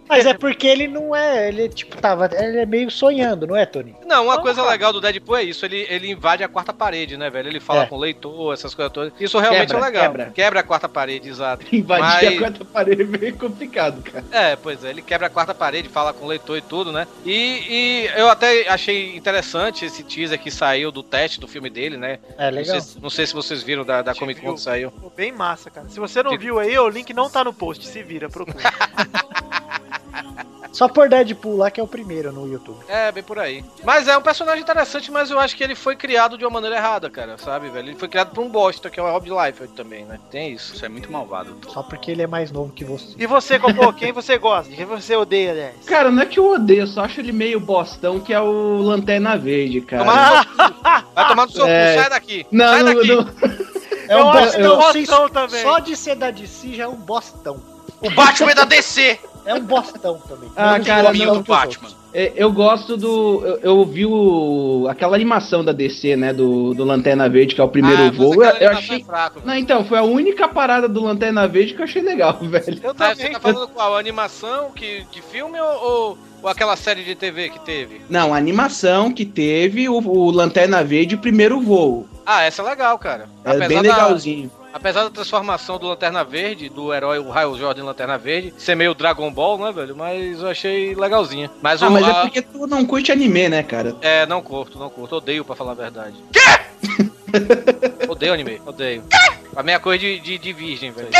[0.08, 1.48] Mas é porque ele não é.
[1.48, 2.30] Ele, tipo, tava.
[2.32, 3.94] Ele é meio sonhando, não é, Tony?
[4.06, 4.70] Não, uma Não, coisa cara.
[4.70, 7.48] legal do Deadpool é isso, ele, ele invade a quarta parede, né, velho?
[7.48, 7.86] Ele fala É.
[7.86, 9.12] com o leitor, essas coisas todas.
[9.18, 10.02] Isso realmente Quebra, é legal.
[10.04, 10.32] quebra.
[10.60, 11.65] a quarta parede, exato.
[11.72, 14.24] Invadir Mas- a quarta parede é meio complicado, cara.
[14.30, 17.06] É, pois é, ele quebra a quarta parede, fala com o leitor e tudo, né?
[17.24, 17.32] E,
[17.68, 22.18] e eu até achei interessante esse teaser que saiu do teste do filme dele, né?
[22.38, 22.80] É Não legal.
[22.80, 24.90] sei, não sei se vocês viram da, da Comic Con que saiu.
[24.90, 25.88] Ficou bem massa, cara.
[25.88, 27.86] Se você não viu aí, o link não tá no post.
[27.86, 28.56] Se vira, procura.
[30.76, 32.76] Só por Deadpool lá que é o primeiro no YouTube.
[32.86, 33.64] É, bem por aí.
[33.82, 36.76] Mas é um personagem interessante, mas eu acho que ele foi criado de uma maneira
[36.76, 37.88] errada, cara, sabe, velho?
[37.88, 40.20] Ele foi criado por um bosta, que é o Rob Liefeld também, né?
[40.30, 40.74] Tem isso.
[40.74, 41.56] Isso é muito malvado.
[41.68, 43.14] Só porque ele é mais novo que você.
[43.16, 44.70] E você, Copô, quem você gosta?
[44.74, 45.74] Quem você odeia, aliás?
[45.86, 48.76] Cara, não é que eu odeio, eu só acho ele meio bostão, que é o
[48.82, 50.04] Lanterna Verde, cara.
[50.04, 51.94] Tomar Vai tomar no seu É.
[51.94, 52.46] cu, sai daqui.
[52.52, 53.08] Não, sai não, daqui.
[53.08, 53.66] não.
[54.08, 54.92] É Eu um acho que é um bostão.
[54.92, 55.62] bostão também.
[55.62, 57.60] Só de ser da DC já é um bostão.
[58.00, 59.18] O Batman é da DC!
[59.46, 60.50] É um bostão também.
[60.56, 61.88] Ah, Não cara, não, do Batman.
[62.12, 63.44] É, Eu gosto do.
[63.44, 66.32] Eu, eu vi o, aquela animação da DC, né?
[66.32, 68.34] Do, do Lanterna Verde, que é o primeiro Ah, voo.
[68.34, 69.00] Eu, eu animação achei.
[69.00, 69.42] é fraco.
[69.44, 72.80] Não, então, foi a única parada do Lanterna Verde que eu achei legal, velho.
[72.82, 73.32] Eu Ah, você também.
[73.32, 73.94] tá falando qual?
[73.94, 78.00] A animação que, de filme ou, ou, ou aquela série de TV que teve?
[78.08, 82.08] Não, a animação que teve o, o Lanterna Verde, o primeiro voo.
[82.24, 83.28] Ah, essa é legal, cara.
[83.44, 84.50] É bem da- legalzinho.
[84.76, 88.92] Apesar da transformação do Lanterna Verde, do herói o Raio Jordan Lanterna Verde, ser meio
[88.94, 89.96] Dragon Ball, né, velho?
[89.96, 91.50] Mas eu achei legalzinha.
[91.62, 91.90] Mas Ah, o.
[91.92, 93.96] mas é a- porque tu não curte anime, né, cara?
[94.02, 95.16] É, não curto, não curto.
[95.16, 96.22] Odeio, pra falar a verdade.
[96.30, 96.40] Quê?
[98.06, 99.02] odeio anime, odeio.
[99.56, 101.08] A minha coisa de, de, de virgem, velho.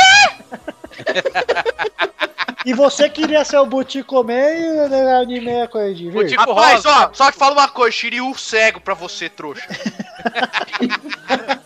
[2.65, 6.35] E você queria ser o Butico Man e o anime é coisa de verde?
[6.35, 6.89] Butico- Rapaz, rosa.
[7.05, 9.65] ó, só te falo uma coisa, Shiryu cego pra você, trouxa.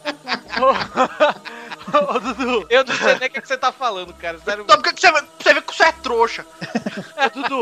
[2.82, 4.40] Eu não sei nem o que, que você tá falando, cara.
[4.40, 4.64] Sério.
[4.64, 6.46] Então, por que que você, você vê que você é trouxa?
[7.34, 7.62] Dudu.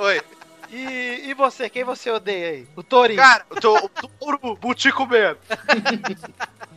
[0.00, 0.22] Oi.
[0.70, 2.68] E, e você, quem você odeia aí?
[2.74, 3.18] O Torinho.
[3.18, 5.38] Cara, eu tô o touro butico mesmo.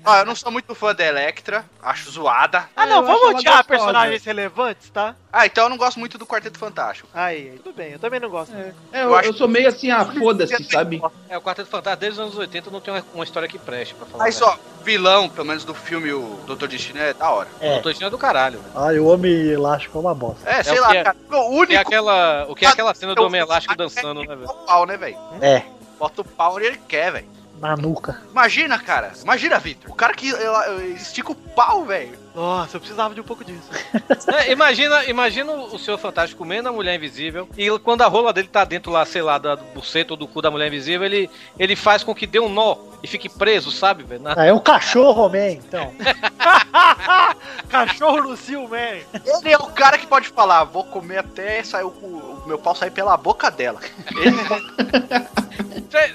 [0.09, 2.67] Ó, eu não sou muito fã da Electra, acho zoada.
[2.75, 5.15] ah, não, eu vamos odiar personagens relevantes, tá?
[5.31, 7.07] Ah, então eu não gosto muito do Quarteto Fantástico.
[7.13, 8.53] Aí, aí, tudo bem, eu também não gosto.
[8.55, 11.01] É, Eu eu, acho eu sou meio assim, ah, foda-se, sabe?
[11.29, 13.93] É, o Quarteto Fantástico desde os anos 80 não tem uma, uma história que preste
[13.93, 14.23] pra falar.
[14.23, 14.51] Mas velho.
[14.51, 17.47] ó, vilão, pelo menos do filme O Doutor Destino, é da hora.
[17.61, 17.77] É.
[17.77, 18.71] Eu tô dizendo do caralho, velho.
[18.75, 20.49] Ai, o Homem Elástico é uma bosta.
[20.49, 21.17] É, sei o lá, é- cara.
[21.31, 24.21] O O que é único aquela, o que é aquela cena do Homem Elástico dançando,
[24.21, 24.49] né, velho?
[24.49, 25.17] O pau, né, velho?
[25.41, 25.63] É,
[25.99, 27.27] Bota o pau onde ele quer, velho.
[27.59, 28.21] Na nuca.
[28.31, 29.11] Imagina, cara.
[29.21, 29.91] Imagina, Victor.
[29.91, 30.29] O cara que
[30.95, 32.17] estica o pau, velho.
[32.35, 33.69] Nossa, eu precisava de um pouco disso.
[34.31, 38.47] É, imagina, imagina o Senhor Fantástico comendo a Mulher Invisível e quando a rola dele
[38.47, 41.29] tá dentro lá, sei lá, da- do buceto ou do cu da Mulher Invisível, ele,
[41.57, 44.21] ele faz com que dê um nó e fique preso, sabe, velho?
[44.21, 45.91] Na- Ah, é um cachorro, man, então.
[47.69, 48.29] Cachorro no
[48.69, 48.99] man.
[49.25, 52.75] Ele é o cara que pode falar, vou comer até sair o, o meu pau
[52.75, 53.79] sair pela boca dela.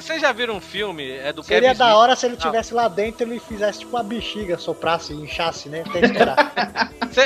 [0.01, 1.11] Vocês já viram um filme?
[1.11, 1.99] É do Seria Kevin da Smith?
[1.99, 5.83] hora se ele tivesse lá dentro e ele fizesse tipo uma bexiga, soprasse, inchasse, né?
[5.87, 6.53] Até esperar.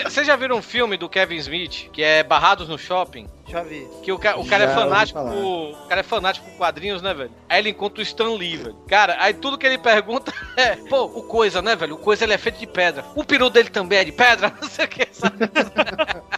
[0.05, 3.29] Vocês já viram um filme do Kevin Smith, que é Barrados no Shopping?
[3.49, 3.89] Já vi.
[4.03, 7.15] Que o, ca- o cara Já é fanático o cara é fanático por quadrinhos, né,
[7.15, 7.31] velho?
[7.49, 8.75] Aí ele encontra o Stan Lee, velho.
[8.87, 11.95] Cara, aí tudo que ele pergunta é, pô, o Coisa, né, velho?
[11.95, 13.05] O Coisa ele é feito de pedra.
[13.15, 15.37] O peru dele também é de pedra, não sei o que, sabe?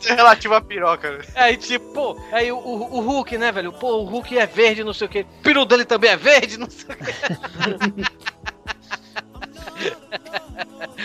[0.08, 1.10] É relativo à piroca.
[1.18, 1.24] né?
[1.34, 3.72] Aí tipo, pô, aí o, o, o Hulk, né, velho?
[3.72, 5.20] Pô, o Hulk é verde, não sei o que.
[5.20, 8.20] O peru dele também é verde, não sei o que.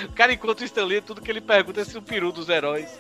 [0.10, 2.50] O cara encontra o Stan Lee, tudo que ele pergunta é se o peru dos
[2.50, 2.90] heróis.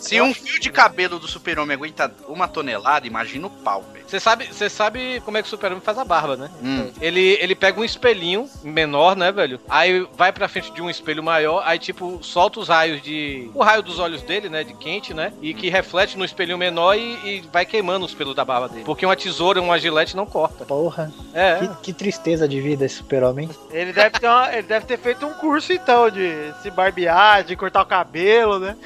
[0.00, 4.04] Se um fio de cabelo do super-homem aguenta uma tonelada, imagina o pau, velho.
[4.06, 6.48] Você sabe, você sabe como é que o Super-Homem faz a barba, né?
[6.62, 6.90] Hum.
[7.00, 9.58] Ele, ele pega um espelhinho menor, né, velho?
[9.68, 13.50] Aí vai pra frente de um espelho maior, aí tipo, solta os raios de.
[13.52, 14.62] O raio dos olhos dele, né?
[14.62, 15.32] De quente, né?
[15.42, 18.84] E que reflete no espelhinho menor e, e vai queimando os pelos da barba dele.
[18.84, 20.64] Porque uma tesoura, uma gilete não corta.
[20.64, 21.56] Porra, É.
[21.58, 23.50] que, que tristeza de vida esse super-homem.
[23.72, 27.56] Ele deve, ter uma- ele deve ter feito um curso, então, de se barbear, de
[27.56, 28.76] cortar o cabelo, né?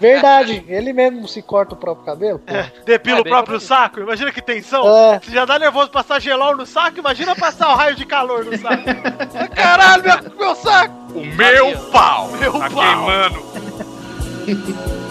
[0.00, 0.15] Verdade,
[0.68, 2.38] ele mesmo se corta o próprio cabelo.
[2.38, 2.52] pô.
[2.84, 4.00] Depila É, o próprio saco.
[4.00, 4.86] Imagina que tensão.
[4.88, 5.20] É.
[5.20, 8.56] Você já dá nervoso passar gelol no saco, imagina passar o raio de calor no
[8.58, 8.82] saco.
[9.54, 10.94] Caralho, meu, meu saco!
[11.14, 12.28] O meu pau!
[12.32, 12.82] Meu tá pau.
[12.84, 13.46] queimando!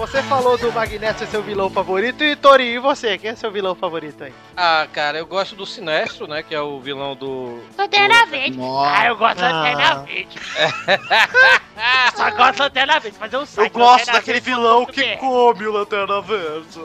[0.00, 3.18] você falou do Magneto ser seu vilão favorito e Torinho, e você?
[3.18, 4.32] Quem é seu vilão favorito aí?
[4.56, 6.42] Ah, cara, eu gosto do Sinestro, né?
[6.42, 7.60] Que é o vilão do.
[7.76, 8.56] Lanterna Verde.
[8.56, 9.06] Nossa.
[9.06, 9.52] eu gosto da Ah.
[9.52, 10.38] Lanterna Verde.
[12.16, 13.72] Só gosto da Lanterna Verde, fazer um Eu site.
[13.72, 15.18] gosto Lanterna daquele Verde vilão que BR.
[15.18, 16.80] come o Lanterna Verde.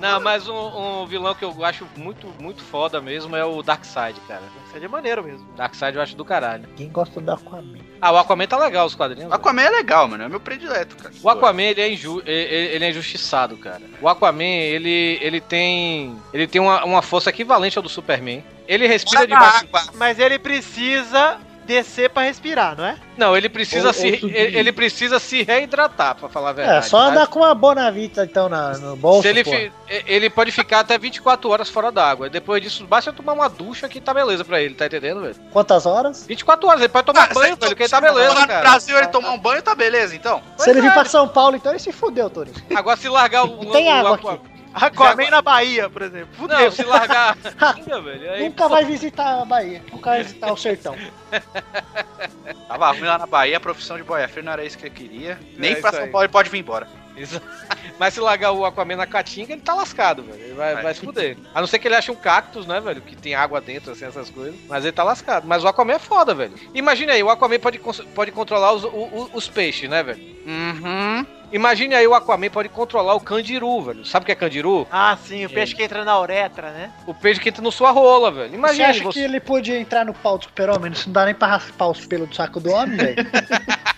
[0.00, 4.18] Não, mas um, um vilão que eu acho muito, muito foda mesmo é o Darkseid,
[4.26, 4.42] cara.
[4.68, 5.46] Isso é de maneiro mesmo.
[5.56, 6.68] Darkseid eu acho do caralho.
[6.76, 7.78] Quem gosta do Aquaman?
[8.02, 9.24] Ah, o Aquaman tá legal, os quadrinhos.
[9.26, 9.40] O velho.
[9.40, 10.24] Aquaman é legal, mano.
[10.24, 11.14] É meu predileto, cara.
[11.22, 13.80] O Aquaman, ele é, inju ele, ele é injustiçado, cara.
[14.02, 16.14] O Aquaman, ele, ele tem.
[16.34, 18.44] Ele tem uma, uma força equivalente ao do Superman.
[18.66, 19.82] Ele respira a água.
[19.94, 22.96] Mas ele precisa descer pra respirar, não é?
[23.16, 24.06] Não, ele precisa Ou- se.
[24.22, 26.78] ou ele, ele precisa se reidratar, pra falar a verdade.
[26.78, 27.10] É, só sabe?
[27.12, 29.22] andar com uma Bonavita então na, no bolso.
[29.22, 29.70] Se ele, fi-
[30.06, 32.30] ele pode ficar até 24 horas fora d'água.
[32.30, 35.36] Depois disso, basta tomar uma ducha que tá beleza pra ele, tá entendendo, velho?
[35.52, 36.24] Quantas horas?
[36.26, 38.60] 24 horas, ele pode tomar Ah, banho, velho, que se tá beleza, lá no cara.
[38.62, 40.40] Brasil ele tomar um banho, tá beleza, então.
[40.56, 40.94] Se ele vir é.
[40.94, 42.56] pra São Paulo, então ele se fudeu, Torinho.
[42.74, 43.70] Agora se largar o.
[43.72, 44.57] Tem o- água Aqua- aqui.
[44.86, 46.28] Aquaman na Bahia, por exemplo.
[46.32, 46.58] Fudeu.
[46.58, 47.36] Não, se largar.
[47.76, 48.32] Ainda, velho.
[48.32, 49.82] Aí, Nunca vai visitar a Bahia.
[49.92, 50.96] Nunca vai visitar o sertão.
[52.68, 55.38] Tava ruim lá na Bahia, a profissão de boia não era isso que eu queria.
[55.56, 56.10] Nem isso pra São aí.
[56.10, 56.86] Paulo ele pode vir embora.
[57.16, 57.40] Isso.
[57.98, 60.40] Mas se largar o Aquaman na caatinga, ele tá lascado, velho.
[60.40, 60.82] Ele vai, Vai.
[60.84, 61.36] vai se fuder.
[61.52, 63.00] A não ser que ele ache um cactus, né, velho?
[63.02, 64.54] Que tem água dentro, assim, essas coisas.
[64.68, 65.46] Mas ele tá lascado.
[65.46, 66.54] Mas o Aquaman é foda, velho.
[66.72, 67.80] Imagina aí, o Aquaman pode,
[68.14, 70.36] pode controlar os, o- o- os peixes, né, velho?
[70.46, 71.26] Uhum.
[71.52, 74.04] Imagine aí o Aquaman pode controlar o candiru, velho.
[74.04, 74.86] Sabe o que é candiru?
[74.90, 76.90] Ah, sim, o peixe que entra na uretra, né?
[77.06, 78.50] O peixe que entra no sua rola, velho.
[78.50, 79.18] Você Imagine acha você.
[79.18, 80.92] que ele podia entrar no pau do super-homem?
[80.92, 83.16] Isso não dá nem pra raspar os pelos do saco do homem, velho?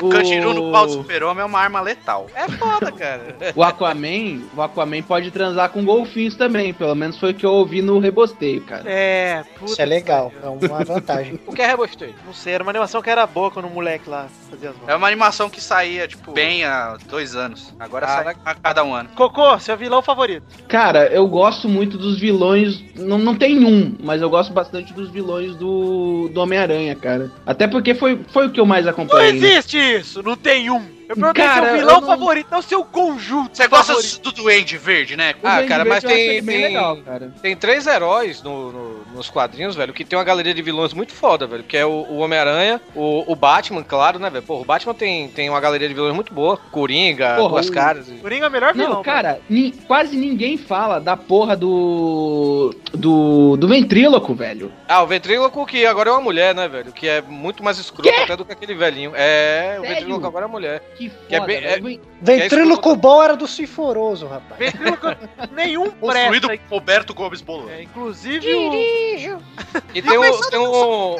[0.00, 2.28] O candiru no pau do super-homem é uma arma letal.
[2.34, 3.36] É foda, cara.
[3.54, 7.50] O Aquaman, o Aquaman pode transar com golfinhos também, pelo menos foi o que eu
[7.50, 8.84] ouvi no rebosteio, cara.
[8.86, 9.72] É, puta.
[9.72, 10.32] Isso é legal.
[10.42, 11.38] É uma vantagem.
[11.48, 12.14] O que é rebosteio?
[12.24, 14.88] Não sei, era uma animação que era boa quando o moleque lá fazia as mãos.
[14.88, 17.72] É uma animação que saía, tipo, bem há dois anos.
[17.78, 19.08] Agora Ah, sai a cada um ano.
[19.14, 20.44] Cocô, seu vilão favorito.
[20.68, 22.82] Cara, eu gosto muito dos vilões.
[22.96, 27.30] Não, não tem um, mas eu gosto bastante dos vilões do, do Homem-Aranha, cara.
[27.46, 29.32] Até porque foi, foi o que eu mais Não acompanhei.
[29.32, 29.48] né?
[29.48, 30.98] existe isso, não tem um.
[31.08, 33.56] Eu perguntei Cara, seu vilão não- favorito, não seu conjunto.
[33.56, 34.20] Você gosta favorito.
[34.20, 35.34] do Duende Verde, né?
[35.42, 37.34] O Ah, Duende cara, Verde mas tem- tem- legal, cara.
[37.40, 41.12] Tem três heróis no- no- nos quadrinhos, velho, que tem uma galeria de vilões muito
[41.12, 41.62] foda, velho.
[41.64, 44.44] Que é o, o Homem-Aranha, o, o Batman, claro, né, velho?
[44.44, 46.56] Pô, o Batman tem, tem uma galeria de vilões muito boa.
[46.70, 48.08] Coringa, Porra, duas o- caras.
[48.22, 48.94] Coringa é o melhor vilão.
[48.94, 52.74] Não, cara, ni- quase ninguém fala da porra do.
[52.92, 53.56] do.
[53.56, 54.72] do ventríloco, velho.
[54.88, 56.92] Ah, o Ventríloco, que agora é uma mulher, né, velho?
[56.92, 59.12] Que é muito mais escroto até do que aquele velhinho.
[59.14, 59.94] É, o Sério?
[59.96, 60.82] Ventríloco agora é mulher.
[60.96, 62.00] Que Que é foda, bem- velho.
[62.22, 64.58] Ventríloco bom era do Sinforoso, rapaz.
[64.58, 65.06] Ventríloco,
[65.52, 66.64] nenhum Construído presta.
[66.68, 67.68] por Roberto Gomes Bolão.
[67.70, 68.70] É, inclusive o...
[69.94, 71.16] E tem, um, tem, um,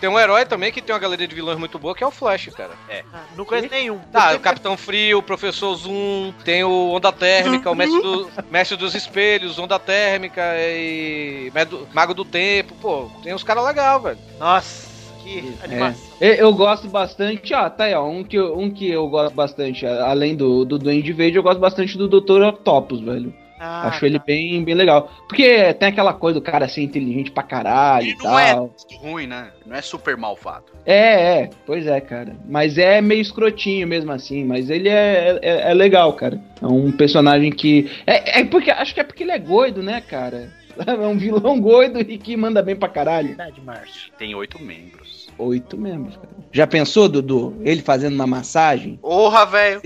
[0.00, 2.10] tem um herói também que tem uma galeria de vilões muito boa, que é o
[2.10, 2.72] Flash, cara.
[3.12, 3.98] Ah, não conheço nenhum.
[4.12, 8.76] Tá, o Capitão Frio, o Professor Zoom, tem o Onda Térmica, o Mestre, do- Mestre
[8.76, 12.74] dos Espelhos, Onda Térmica e Medo- Mago do Tempo.
[12.80, 14.18] Pô, tem uns caras legais, velho.
[14.38, 14.88] Nossa,
[15.22, 16.04] que animação.
[16.20, 19.84] Eu, gosto bastante, ó, tá aí, ó, um que, eu- um que eu gosto bastante,
[19.86, 22.42] além do, do Duende Verde, eu gosto bastante do Dr.
[22.42, 23.34] Octopus, velho.
[23.66, 25.10] Ah, Acho ele bem, bem legal.
[25.26, 28.38] Porque tem aquela coisa do cara ser inteligente pra caralho Ele e não tal.
[28.38, 29.48] é ruim, né?
[29.64, 30.66] Não é super malvado.
[30.84, 32.36] É, é, pois é, cara.
[32.46, 36.38] Mas é meio escrotinho mesmo assim, mas ele é, é, é legal, cara.
[36.60, 37.90] É um personagem que.
[38.06, 38.70] É, é porque.
[38.70, 40.50] Acho que é porque ele é goido, né, cara?
[40.84, 43.28] É um vilão goido e que manda bem pra caralho.
[43.28, 44.10] Verdade, Márcio.
[44.18, 45.28] Tem oito membros.
[45.38, 46.28] Oito membros, cara.
[46.50, 47.56] Já pensou, Dudu?
[47.62, 48.96] Ele fazendo uma massagem?
[48.96, 49.80] Porra, velho.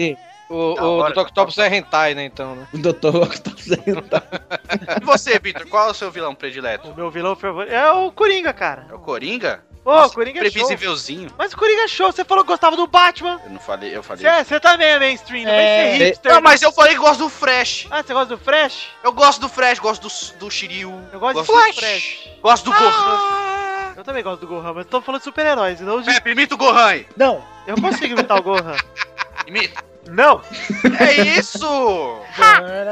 [0.48, 1.11] O, Da o.
[1.11, 1.18] Dr.
[1.20, 2.66] Octopus é hentai, né, então, né?
[2.72, 3.16] O Dr.
[3.16, 3.66] Octopus
[4.08, 4.22] tá
[5.00, 6.88] E você, Victor, qual é o seu vilão predileto?
[6.88, 8.87] O meu vilão favorito é o Coringa, cara.
[8.90, 9.62] É o Coringa?
[9.84, 10.52] Ô, Nossa, o Coringa é show.
[10.52, 11.30] Previsívelzinho.
[11.38, 12.11] Mas o Coringa é show.
[12.12, 13.40] Você falou que gostava do Batman.
[13.44, 14.22] Eu não falei, eu falei.
[14.22, 15.96] Você você também é mainstream, não É.
[15.96, 16.32] ser hipster.
[16.32, 17.87] Não, mas eu falei que gosto do Fresh.
[17.90, 18.88] Ah, você gosta do Fresh?
[19.02, 20.90] Eu gosto do Fresh, gosto do, do Shiryu.
[21.12, 22.28] Eu gosto, gosto do do Fresh.
[22.42, 22.90] Gosto do Gohan.
[22.92, 26.12] Ah, eu também gosto do Gohan, mas eu tô falando de super-heróis, não de...
[26.12, 27.06] Pepe, imita o Gohan aí.
[27.16, 28.76] Não, Eu consigo imitar o Gohan.
[29.46, 29.88] Imita.
[30.09, 30.42] Não!
[30.99, 32.23] É isso!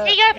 [0.03, 0.33] Fria,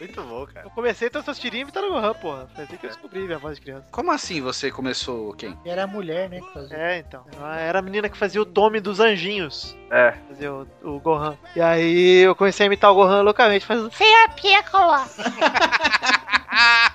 [0.00, 0.66] Muito bom, cara.
[0.66, 2.48] Eu comecei a seus tirinhos imitando o Gohan, porra.
[2.54, 3.88] Foi assim que eu descobri minha voz de criança.
[3.90, 5.56] Como assim você começou quem?
[5.64, 6.40] era a mulher, né?
[6.40, 6.76] que fazia.
[6.76, 7.24] É, então.
[7.36, 9.76] Ela era a menina que fazia o Tommy dos Anjinhos.
[9.90, 10.14] É.
[10.28, 11.36] Fazia o, o Gohan.
[11.56, 13.90] E aí eu comecei a imitar o Gohan loucamente, fazendo...
[13.90, 15.04] Fica pícola.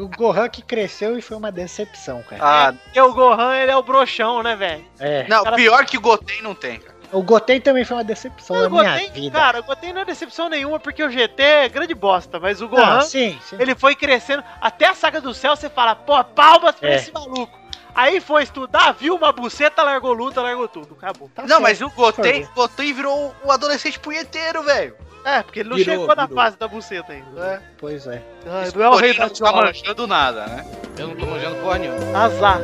[0.00, 2.42] O Gohan que cresceu e foi uma decepção, cara.
[2.42, 4.84] Ah, Porque o Gohan, ele é o broxão, né, velho?
[4.98, 5.26] É.
[5.28, 6.98] não, cara- pior que o Goten não tem, cara.
[7.12, 9.38] O Goten também foi uma decepção Mas na o minha Goten, vida.
[9.38, 12.68] cara, o Goten não é decepção nenhuma porque o GT é grande bosta, mas o
[12.68, 13.56] Gohan, Ah, sim, sim.
[13.58, 14.44] ele foi crescendo.
[14.60, 16.96] Até a saga do céu você fala, pô, palmas pra É.
[16.96, 17.58] esse maluco.
[17.92, 20.96] Aí foi estudar, viu uma buceta, largou luta, largou tudo.
[20.96, 21.28] Acabou.
[21.34, 21.62] Tá Não, certo.
[21.62, 24.94] mas o Goten, Goten virou o adolescente punheteiro, velho.
[25.24, 26.42] É, porque ele não Virou, chegou na virou.
[26.42, 27.44] fase da buceta ainda.
[27.44, 28.22] É, pois é.
[28.46, 30.66] Ah, não é o rei da não tá manchando nada, né?
[30.98, 32.18] Eu não tô manjando porra nenhuma.
[32.18, 32.58] Azar.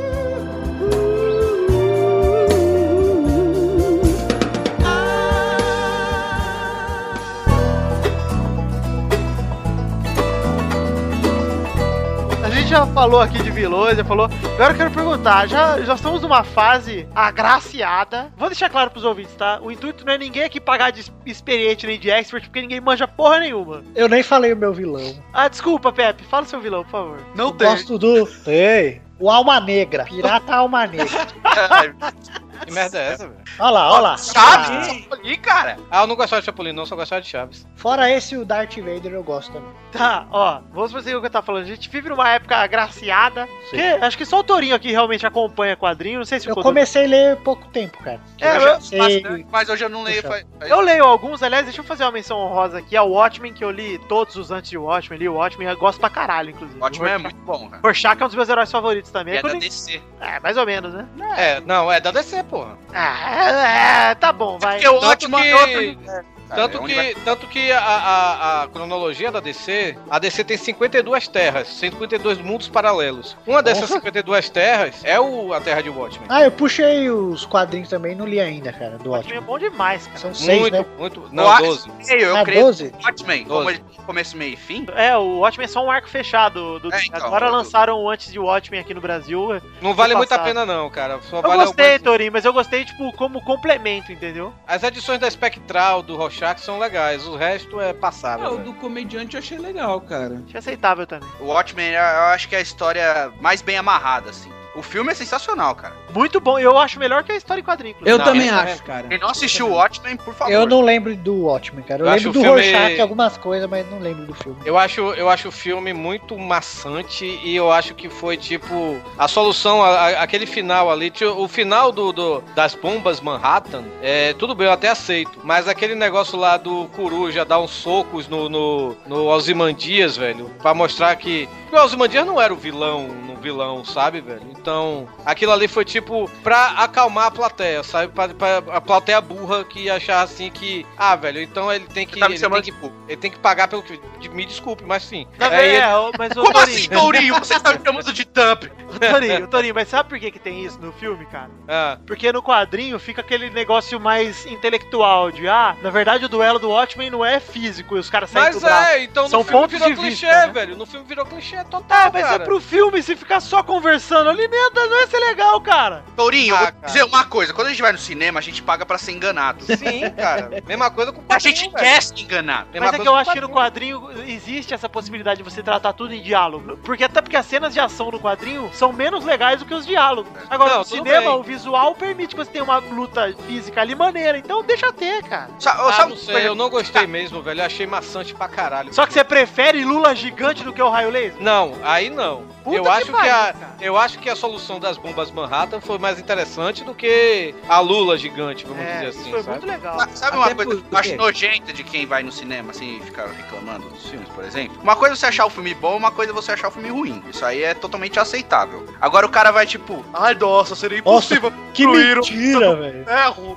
[12.66, 14.28] Gente já falou aqui de vilões, já falou.
[14.54, 18.32] Agora eu quero perguntar, já, já estamos numa fase agraciada.
[18.36, 19.60] Vou deixar claro pros ouvintes, tá?
[19.62, 23.06] O intuito não é ninguém aqui pagar de experiente nem de expert, porque ninguém manja
[23.06, 23.84] porra nenhuma.
[23.94, 25.14] Eu nem falei o meu vilão.
[25.32, 26.24] Ah, desculpa, Pepe.
[26.24, 27.18] Fala o seu vilão, por favor.
[27.36, 28.28] Não Eu gosto do.
[28.48, 29.00] Ei!
[29.20, 30.04] O Alma Negra.
[30.04, 31.06] Pirata Alma Negra.
[32.64, 33.40] Que merda é essa, velho?
[33.58, 34.16] Olha lá, olha lá.
[34.18, 35.76] Chaves, Chapolin, cara.
[35.90, 37.66] Ah, eu não gostava de Chapolin, não, só gostava de Chaves.
[37.76, 39.70] Fora esse, o Darth Vader eu gosto também.
[39.92, 41.62] Tá, ó, vamos fazer o que eu tava falando.
[41.62, 43.48] A gente vive numa época agraciada.
[43.70, 46.18] Que, acho que só o Torinho aqui realmente acompanha quadrinho.
[46.18, 48.20] Não sei se Eu comecei a ler pouco tempo, cara.
[48.40, 49.46] É, eu eu- já sei.
[49.50, 50.22] mas hoje eu não leio.
[50.22, 53.52] Faz, faz- Eu leio alguns, aliás, deixa eu fazer uma menção honrosa aqui ao Watchmen,
[53.54, 56.50] que eu li todos os antes de Watchmen, li o Watchmen, eu gosto pra caralho,
[56.50, 56.78] inclusive.
[56.78, 57.80] O Watchmen é muito bom, cara.
[57.82, 59.34] Rorschach é um dos meus heróis favoritos também.
[59.34, 60.02] E É, é da DC.
[60.20, 61.06] é, mais ou menos, né?
[61.38, 62.78] É, não, é da DC, porra.
[62.92, 64.74] Ah, é, tá bom, vai.
[64.76, 66.35] Porque o Tanto Watchmen que- outro...
[66.48, 70.44] Cara, Tanto é que, universo- tanto que a, a- a cronologia da DC, a DC
[70.44, 73.36] tem 52 terras, 52 mundos paralelos.
[73.46, 74.00] Uma dessas Porra.
[74.00, 76.26] 52 terras é o, a Terra de Watchmen.
[76.30, 79.42] Ah, eu puxei os quadrinhos também, não li ainda, cara, do O Watchmen é Watchmen.
[79.42, 80.18] bom demais, cara.
[80.18, 80.84] São seis, muito, né?
[80.98, 81.28] muito.
[81.32, 81.90] Não, acho- 12.
[82.10, 82.90] Eu, eu Ah, creio 12?
[82.90, 83.70] que o Watchmen, como Doze.
[83.76, 86.78] ele começo, meio e fim, É, o Watchmen é só um arco fechado.
[86.78, 86.94] Do...
[86.94, 89.60] É, então, Agora eu- lançaram o antes de Watchmen aqui no Brasil.
[89.82, 91.18] Não vale muito a pena, não, cara.
[91.22, 94.52] Só Eu vale gostei, algumas- Torinho, mas eu gostei, tipo, como complemento, entendeu?
[94.66, 98.46] As edições da Spectral, do Rorschach são legais, o resto é passável.
[98.46, 98.64] Ah, o velho.
[98.64, 100.42] do comediante eu achei legal, cara.
[100.46, 101.28] Achei aceitável também.
[101.40, 104.50] o Watchmen eu acho que é a história mais bem amarrada, assim.
[104.76, 105.94] O filme é sensacional, cara.
[106.14, 107.96] Muito bom, eu acho melhor que a história em quadrinho.
[108.04, 109.08] Eu Não, também esse acho, cara.
[109.08, 110.52] Quem não assistiu o Watchmen, por favor.
[110.52, 112.02] Eu não lembro do Watchmen, cara.
[112.02, 114.58] Eu, Eu lembro acho do filme- Rorschach, algumas coisas, mas não lembro do filme.
[114.64, 119.26] Eu acho, eu acho o filme muito maçante e eu acho que foi tipo a
[119.28, 124.54] solução, a- a- aquele final ali, o final do, do- das bombas Manhattan, é, tudo
[124.54, 128.96] bem, eu até aceito, mas aquele negócio lá do Coruja dar uns socos no, no,
[129.06, 134.20] no Ozymandias, velho, pra mostrar que o Ozymandias não era o vilão, no vilão, sabe,
[134.20, 134.42] velho?
[134.50, 138.12] Então, aquilo ali foi tipo pra acalmar a plateia, sabe?
[138.12, 142.18] Pra, pra a plateia burra que achar assim que, ah, velho, então ele tem que,
[142.18, 144.00] tá ele tem de que ele tem que pagar pelo que.
[144.30, 145.26] Me desculpe, mas sim.
[145.38, 147.34] Não, é, ô, mas o Como Torinho, assim, Tourinho?
[147.38, 148.64] Você está me chamando de Dump?
[148.88, 151.50] o Torinho, o Torinho, mas sabe por que, que tem isso no filme, cara?
[151.68, 156.58] Ah, Porque no quadrinho fica aquele negócio mais intelectual de, ah, na verdade o duelo
[156.58, 159.60] do Watchmen não é físico e os caras saem mas é, então São no filme
[159.62, 160.52] pontos virou de clichê, vista, né?
[160.52, 160.76] velho.
[160.76, 162.42] No filme virou clichê total, Ah, mas cara.
[162.42, 166.04] é pro filme, se ficar só conversando ali, não ia, não ia ser legal, cara.
[166.16, 166.86] Tourinho, Ah, vou cara.
[166.86, 167.52] dizer uma coisa.
[167.52, 169.64] Quando a gente vai no cinema, a gente paga pra ser enganado.
[169.64, 170.50] Sim, cara.
[170.66, 171.84] Mesma coisa com o A gente quadrinho, velho.
[171.94, 172.68] quer ser enganado.
[172.72, 174.00] Mesma Mas é que eu acho que no quadrinho.
[174.00, 176.76] quadrinho existe essa possibilidade de você tratar tudo em diálogo.
[176.78, 179.86] Porque até porque as cenas de ação no quadrinho são menos legais do que os
[179.86, 180.32] diálogos.
[180.48, 181.40] Agora, Não, no cinema, bem.
[181.40, 184.38] o visual permite que você tenha uma luta física ali maneira.
[184.38, 185.50] Então deixa ter, cara.
[185.58, 187.60] Sa Ah, sabe não sei, eu não gostei mesmo, velho.
[187.60, 188.92] Eu achei maçante pra caralho.
[188.94, 191.36] Só que você prefere Lula gigante do que o raio laser?
[191.46, 192.42] Não, aí não.
[192.64, 193.76] Puta eu que acho que, pariu, a, cara.
[193.80, 198.18] eu acho que a solução das bombas Manhattan foi mais interessante do que a Lula
[198.18, 199.50] gigante, vamos É, dizer isso assim, foi sabe?
[199.52, 200.00] muito legal.
[200.00, 203.00] Sa- Sabe uma coisa que eu acho nojenta de quem vai no cinema, assim, e
[203.04, 204.76] fica reclamando dos filmes, por exemplo?
[204.82, 206.88] Uma coisa é você achar o filme bom, uma coisa é você achar o filme
[206.88, 207.22] ruim.
[207.30, 208.84] Isso aí é totalmente aceitável.
[209.00, 213.04] Agora o cara vai tipo, ai nossa, seria Nossa, impossível Que Incluíram- mentira, velho.
[213.04, 213.56] ferro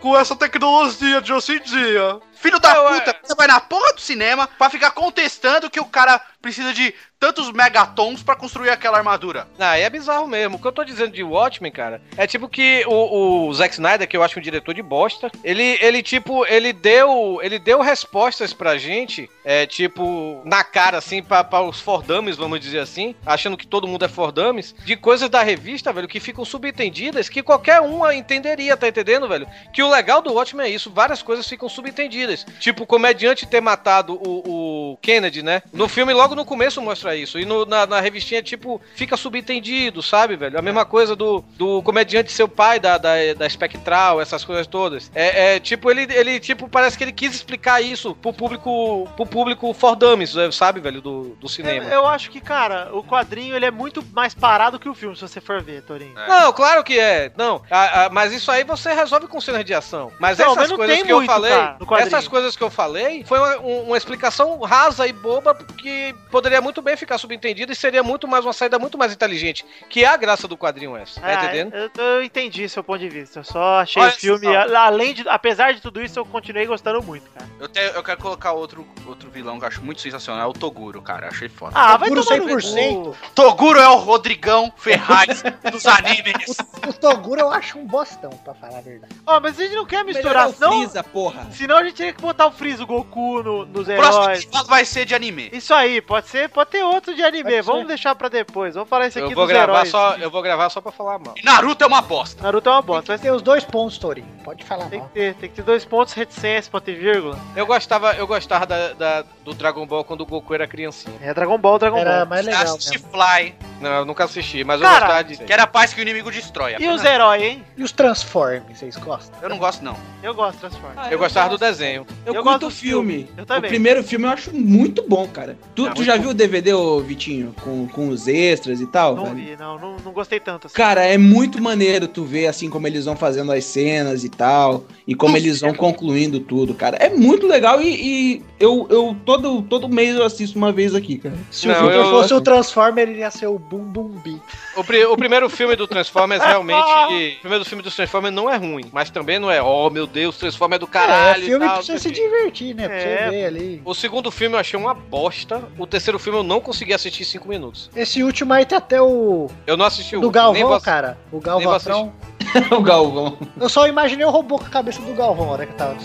[0.00, 2.18] com essa tecnologia de hoje em dia.
[2.36, 5.84] Filho da puta, é- você vai na porra do cinema pra ficar contestando que o
[5.86, 9.48] cara precisa de tantos megatons pra construir aquela armadura.
[9.58, 10.56] Ah, é bizarro mesmo.
[10.56, 14.06] O que eu tô dizendo de Watchmen, cara, é tipo que o, o Zack Snyder,
[14.06, 18.52] que eu acho um diretor de bosta, ele, ele tipo, ele deu, ele deu respostas
[18.52, 23.56] pra gente, é, tipo, na cara, assim, pra, pra os Fordames, vamos dizer assim, achando
[23.56, 27.80] que todo mundo é Fordames, de coisas da revista, velho, que ficam subentendidas, que qualquer
[27.80, 29.48] um entenderia, tá entendendo, velho?
[29.72, 32.35] Que o legal do Watchmen é isso, várias coisas ficam subentendidas.
[32.58, 35.62] Tipo, o comediante ter matado o, o Kennedy, né?
[35.72, 37.38] No filme, logo no começo, mostra isso.
[37.38, 40.58] E no- na, na revistinha, tipo, fica subentendido, sabe, velho?
[40.58, 44.66] A mesma coisa do, do comediante ser o pai da, da, da Spectral, essas coisas
[44.66, 45.10] todas.
[45.14, 49.26] É, é, tipo, ele, ele, tipo, parece que ele quis explicar isso pro público, pro
[49.26, 51.88] público for dummies, sabe, velho, do, do Eu, cinema.
[51.90, 55.22] eu acho que, cara, o quadrinho ele é muito mais parado que o filme, se
[55.22, 56.14] você for ver, Torinho.
[56.14, 57.30] Não, claro que é.
[57.36, 60.12] Não, a- a- mas isso aí você resolve com cenas de ação.
[60.18, 62.10] Mas Não, essas mas não coisas tem que eu muito, falei, cara, no quadrinho.
[62.18, 66.60] Essas coisas que eu falei, foi uma, um- uma explicação rasa e boba que poderia
[66.60, 70.06] muito bem ficar subentendida e seria muito mais uma saída muito mais inteligente, que é
[70.08, 71.74] a graça do quadrinho essa, tá Ah, entendendo?
[71.74, 73.40] Eu, eu entendi seu ponto de vista.
[73.40, 76.66] Eu só achei Olha o filme, a- além de, apesar de tudo isso, eu continuei
[76.66, 77.46] gostando muito, cara.
[77.58, 80.52] Eu, te- eu quero colocar outro, outro vilão que eu acho muito sensacional, é o
[80.52, 81.28] Toguro, cara.
[81.28, 81.72] Achei foda.
[81.74, 83.04] Ah, vai Toguro tomar no 100%.
[83.04, 83.16] cu.
[83.34, 86.56] Toguro é o Rodrigão Ferraz dos animes.
[86.86, 89.12] O Toguro eu acho um bostão, pra falar a verdade.
[89.26, 91.48] Ó, mas a gente não quer misturar, o senão, Freeza, porra.
[91.50, 94.42] senão a gente que botar o Freeza, o Goku no- nos Próximo heróis.
[94.44, 95.48] episódio vai ser de anime.
[95.52, 97.44] Isso aí, pode ser, pode ter outro de anime.
[97.50, 97.88] Pode Vamos ser.
[97.88, 98.74] deixar pra depois.
[98.74, 99.88] Vamos falar isso aqui Eu vou dos gravar heróis.
[99.90, 101.34] só, eu vou gravar só pra falar mal.
[101.36, 102.42] E Naruto é uma bosta.
[102.42, 103.02] Naruto é uma bosta.
[103.06, 104.26] Tem Mas que ter os dois pontos, Torinho.
[104.44, 105.08] Pode falar tem mal.
[105.08, 107.38] que ter, tem que ter dois pontos, reticência, ponto e vírgula.
[107.54, 111.16] Eu gostava, eu gostava da, da- do Dragon Ball quando o Goku era criancinha.
[111.22, 112.26] É Dragon Ball, Dragon Era Ball.
[112.26, 113.08] mais legal Assiste mesmo.
[113.10, 115.36] Fly, Não, eu nunca assisti, mas Cara, eu gostava de.
[115.44, 116.76] que era a paz que o inimigo destrói.
[116.78, 117.64] E os heróis, hein?
[117.76, 119.38] E os Transformers, vocês gostam?
[119.42, 119.96] Eu não gosto, não.
[120.22, 121.12] Eu gosto de Transformers.
[121.12, 121.95] Eu gostava do desenho.
[121.96, 123.12] Eu, Eu curto gosto o do filme.
[123.14, 123.28] filme.
[123.36, 123.64] Eu também.
[123.64, 125.56] O primeiro filme eu acho muito bom, cara.
[125.74, 126.22] Tu, É tu já bom.
[126.22, 127.54] viu o DVD, ô Vitinho?
[127.62, 129.16] Com, com os extras e tal?
[129.16, 129.36] Não velho?
[129.36, 130.76] vi, não, não, não gostei tanto assim.
[130.76, 134.84] Cara, é muito maneiro tu ver assim como eles vão fazendo as cenas e tal,
[135.06, 136.96] e como eles vão concluindo tudo, cara.
[136.98, 141.18] É muito legal e, e eu, eu todo, todo mês eu assisto uma vez aqui,
[141.18, 141.36] cara.
[141.50, 144.40] Se Não, o Victor eu- fosse o Transformer, ele ia ser o Bum Bum Bi.
[144.76, 147.36] O, pri- o primeiro filme do Transformers realmente.
[147.38, 150.36] O primeiro filme do Transformers não é ruim, mas também não é, oh meu Deus,
[150.36, 151.42] Transformers é do caralho.
[151.42, 152.86] é, e filme tal, pra você se divertir, né?
[152.88, 153.24] Pra É.
[153.24, 153.82] você ver ali.
[153.84, 155.62] O segundo filme eu achei uma bosta.
[155.78, 157.90] O terceiro filme eu não consegui assistir em 5 minutos.
[157.94, 159.48] Esse último aí tem até o.
[159.66, 161.18] Eu não assisti o Do Galvão, vou- cara.
[161.32, 162.12] O Galvatrão.
[162.70, 163.36] o Galvão.
[163.60, 165.96] Eu só imaginei o robô com a cabeça do Galvão na hora que tava.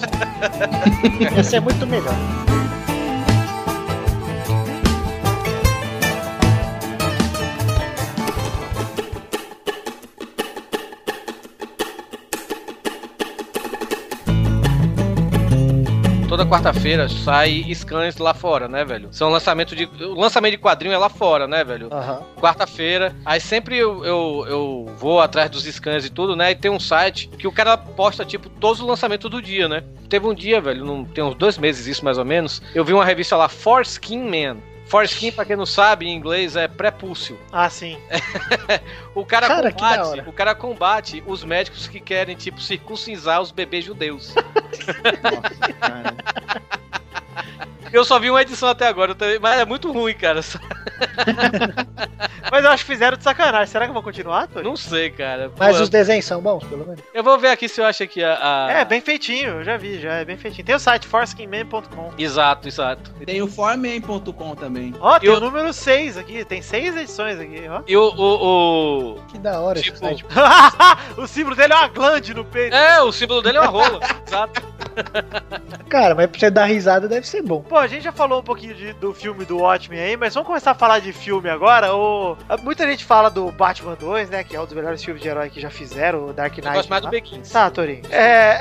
[1.36, 2.16] Ia ser muito melhor.
[16.52, 19.08] Quarta-feira sai scans lá fora, né, velho?
[19.12, 19.86] São lançamento de.
[19.86, 21.88] O lançamento de quadrinho é lá fora, né, velho?
[21.90, 22.24] Aham.
[22.36, 23.16] quarta-feira.
[23.26, 26.52] Aí sempre eu, eu, eu vou atrás dos scans e tudo, né?
[26.52, 29.82] E tem um site que o cara posta, tipo, todos os lançamentos do dia, né?
[30.10, 32.62] Teve um dia, velho, não, tem uns dois meses isso mais ou menos.
[32.76, 34.58] Eu vi uma revista lá, Foreskin Man.
[34.92, 37.40] Foreskin, pra quem não sabe, em inglês é prepúcio.
[37.50, 37.98] Ah, sim.
[39.16, 43.86] O cara, Cara, combate, o cara combate os médicos que querem, tipo, circuncisar os bebês
[43.86, 44.34] judeus.
[45.80, 46.16] Cara.
[47.92, 50.42] Eu só vi uma edição até agora, mas é muito ruim, cara.
[52.52, 53.68] Mas eu acho que fizeram de sacanagem.
[53.68, 54.66] Será que eu vou continuar, Tony?
[54.66, 55.50] Não sei, cara.
[55.50, 57.02] Pô, Mas os desenhos são bons, pelo menos.
[57.14, 58.38] Eu vou ver aqui se eu acho aqui a.
[58.68, 60.66] a- É, bem feitinho, eu já vi, já é bem feitinho.
[60.66, 62.12] Tem o site forskinman.com.
[62.18, 63.12] Exato, exato.
[63.26, 64.94] Tem o foreman.com também.
[65.00, 67.82] Ó, tem Eu- o número 6 aqui, tem seis edições aqui, ó.
[67.88, 70.26] E o- o, o, Que da hora Tipo, esse site.
[71.18, 72.76] o símbolo dele é uma glande no peito.
[72.76, 74.00] É, o símbolo dele é uma rola.
[74.28, 74.62] Exato.
[75.88, 77.62] Cara, mas pra você dar risada deve ser bom.
[77.62, 80.48] Pô, a gente já falou um pouquinho de- do filme do Watchmen aí, mas vamos
[80.48, 81.94] começar a falar de filme agora.
[81.96, 84.44] O, muita gente fala do Batman 2, né?
[84.44, 86.76] Que é um dos melhores filmes de herói que já fizeram, o Dark Eu Knight.
[86.78, 87.12] gosto mais do lá.
[87.12, 87.50] Bequins.
[87.50, 88.04] Tá, Torinho.
[88.12, 88.60] É.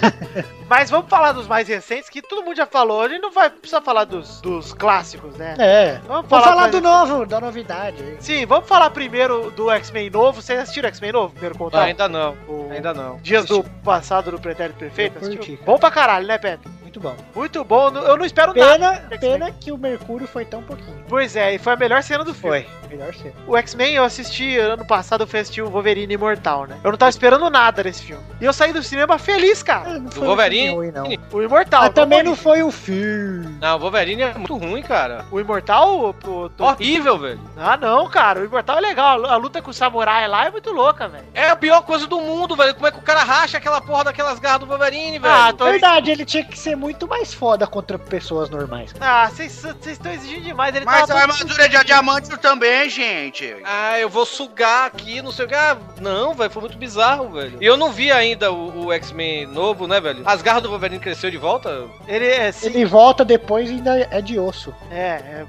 [0.68, 3.02] Mas vamos falar dos mais recentes, que todo mundo já falou.
[3.02, 5.56] A gente não vai precisar falar dos, dos clássicos, né?
[5.58, 5.92] É.
[5.94, 8.16] Vamos Vamos falar, falar mais- do novo, da novidade aí.
[8.20, 10.40] Sim, vamos falar primeiro do X-Men novo.
[10.40, 11.30] Vocês assistiram X-Men novo?
[11.32, 11.82] Primeiro Ah, contato?
[11.82, 12.36] ainda não.
[12.46, 13.16] O- Ainda não.
[13.16, 15.16] Dias do passado do Pretérito Perfeito?
[15.20, 15.58] Eu Assistiu?
[15.66, 16.68] Bom pra caralho, né, Pepe?
[16.90, 17.16] Muito bom.
[17.36, 17.88] Muito bom.
[17.90, 18.72] Eu não espero nada.
[18.72, 19.18] Pena, X-Men.
[19.20, 21.04] pena que o Mercúrio foi tão pouquinho.
[21.08, 22.62] Pois é, e foi a melhor cena do filme.
[22.64, 22.79] Foi.
[22.90, 23.32] Melhor ser.
[23.46, 26.76] O X-Men eu assisti ano passado, eu fui assistir o Wolverine Imortal, né?
[26.82, 28.22] Eu não tava esperando nada desse filme.
[28.40, 29.90] E eu saí do cinema feliz, cara.
[29.90, 30.74] Ah, não foi Wolverine?
[30.74, 31.04] ruim, não.
[31.32, 31.82] O Imortal.
[31.84, 33.58] Ah, também não foi o filme.
[33.60, 35.24] Não, o Wolverine é muito ruim, cara.
[35.30, 35.98] O Imortal?
[35.98, 37.40] O, o- o- Horrível, velho.
[37.56, 38.40] Ah, não, cara.
[38.40, 39.24] O Imortal é legal.
[39.26, 41.24] A luta com o samurai lá é muito louca, velho.
[41.34, 42.74] É a pior coisa do mundo, velho.
[42.74, 45.32] Como é que o cara racha aquela porra daquelas garras do Wolverine, velho?
[45.34, 48.92] Ah, tô- Verdade, ele tinha que ser muito mais foda contra pessoas normais.
[48.92, 49.24] cara.
[49.24, 50.74] Ah, vocês estão exigindo demais.
[50.74, 53.56] Ele Mas a armadura de diamante também, gente.
[53.64, 55.54] Ah, eu vou sugar aqui, não sei o que.
[55.54, 57.58] Ah, não, velho, foi muito bizarro, velho.
[57.60, 60.22] E eu não vi ainda o, o X-Men novo, né, velho?
[60.24, 61.86] As garras do Wolverine cresceu de volta?
[62.06, 62.66] Ele é sim.
[62.66, 64.74] Ele volta depois e ainda é de osso.
[64.90, 65.46] É, é,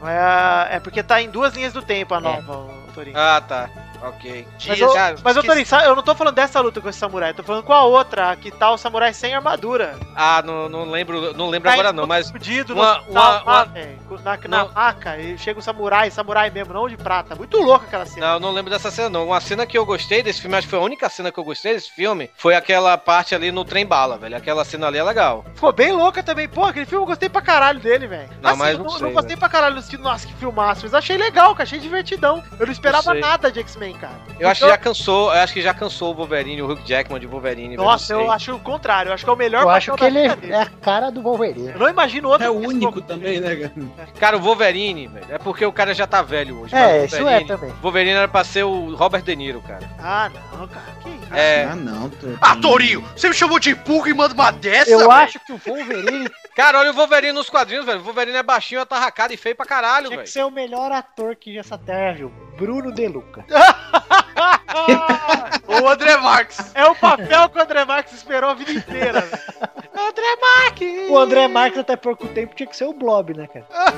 [0.71, 3.17] é, é porque tá em duas linhas do tempo a nova, o Torinho.
[3.17, 3.69] Ah, tá.
[4.03, 4.47] Ok.
[4.67, 4.93] Mas, eu,
[5.23, 7.43] mas eu, Torinho, sa- eu não tô falando dessa luta com esse samurai, eu tô
[7.43, 9.95] falando com a outra, que tá o samurai sem armadura.
[10.15, 13.41] Ah, não, não lembro, não lembro Tá agora não, mas Fudido uma- no hospital uma-
[13.43, 14.71] uma- velho, na, na Não.
[14.73, 17.35] maca, e chega o samurai, samurai mesmo, não de prata.
[17.35, 18.25] Muito louco aquela cena.
[18.27, 19.27] Não, eu não lembro dessa cena, não.
[19.27, 21.43] Uma cena que eu gostei desse filme, acho que foi a única cena que eu
[21.43, 24.35] gostei desse filme, foi aquela parte ali no trem bala, velho.
[24.35, 25.45] Aquela cena ali é legal.
[25.53, 26.47] Ficou bem louca também.
[26.49, 28.29] Pô, aquele filme eu gostei pra caralho dele, velho.
[28.41, 30.81] Não, mas eu não não, sei, gostei pra caralho no sentido, nossa, que filmaço.
[30.83, 32.43] Mas achei legal, que achei divertidão.
[32.59, 33.90] Eu não esperava nada de X-Men.
[33.91, 34.13] Também, cara.
[34.39, 37.19] Eu acho que já cansou, eu acho que já cansou o Wolverine, o Hugh Jackman
[37.19, 37.75] de Wolverine.
[37.75, 39.09] Nossa, eu acho o contrário.
[39.09, 41.69] Eu acho que é o melhor Eu acho que ele é a cara do Wolverine.
[41.69, 42.45] Eu não imagino outro.
[42.45, 43.73] É o único também, né, cara?
[44.19, 46.75] Cara, o Wolverine, velho, é porque o cara já tá velho hoje.
[46.75, 47.73] É, isso é Wolverine- também.
[47.81, 49.89] Wolverine era pra ser o Robert De Niro, cara.
[49.99, 50.85] Ah, não, cara.
[51.03, 51.33] Que isso?
[51.33, 51.63] É.
[51.65, 52.09] Ah, não.
[52.09, 52.27] Tô...
[52.41, 55.11] Ah, Torinho, você me chamou de pulga e manda uma dessa, Eu velho?
[55.11, 57.99] acho que o Wolverine Cara, olha o Wolverine nos quadrinhos, velho.
[57.99, 60.23] O Wolverine é baixinho, atarracado e feio pra caralho, tinha velho.
[60.23, 62.29] que ser o melhor ator que essa terra viu.
[62.57, 63.45] Bruno De Luca.
[65.67, 66.71] O André Marques.
[66.75, 69.21] É o papel que o André Marques esperou a vida inteira.
[69.21, 69.41] velho.
[69.93, 71.09] André Marques!
[71.09, 73.65] O André Marques até pouco tempo tinha que ser o Blob, né, cara?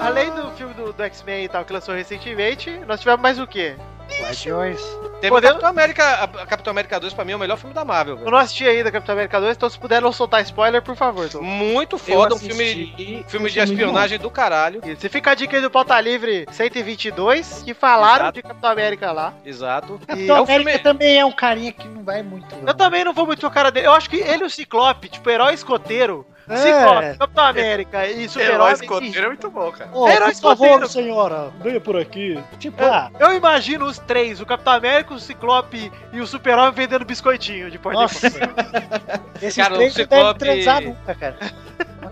[0.00, 3.46] Além do filme do, do X-Men e tal que lançou recentemente, nós tivemos mais o
[3.46, 3.76] quê?
[4.20, 4.80] Guardiões.
[5.20, 7.74] Teve Podemos- o Capitão América, a- Capitão América 2 pra mim é o melhor filme
[7.74, 8.30] da Marvel, Eu velho.
[8.30, 11.28] não assisti ainda Capitão América 2, então se puder não soltar spoiler, por favor.
[11.42, 14.80] Muito Eu foda, um filme, filme de espionagem do caralho.
[14.84, 18.32] E Se fica a dica aí do Pauta Livre 122, que falaram Exato.
[18.34, 19.34] de Capitão América lá.
[19.44, 19.98] Exato.
[20.02, 22.54] E Capitão é um América filme- também é um carinha que não vai muito.
[22.64, 23.86] eu também não vou muito com a cara dele.
[23.88, 26.24] Eu acho que ele e o Ciclope, tipo, herói escoteiro.
[26.48, 26.56] É.
[26.58, 28.72] Ciclope, Capitão América e Super-Homem.
[28.74, 29.90] escoteiro é muito bom, cara.
[30.12, 32.38] Herói por favor, senhora, venha por aqui.
[32.58, 36.72] Tipo, Eu, ah, eu imagino os três, o Capitão América, o Ciclope e o Super-Homem
[36.72, 38.26] vendendo biscoitinho de porta nossa.
[38.28, 39.22] em porta.
[39.42, 41.36] Esses Cara, o três não devem Ciclope- transar nunca, cara.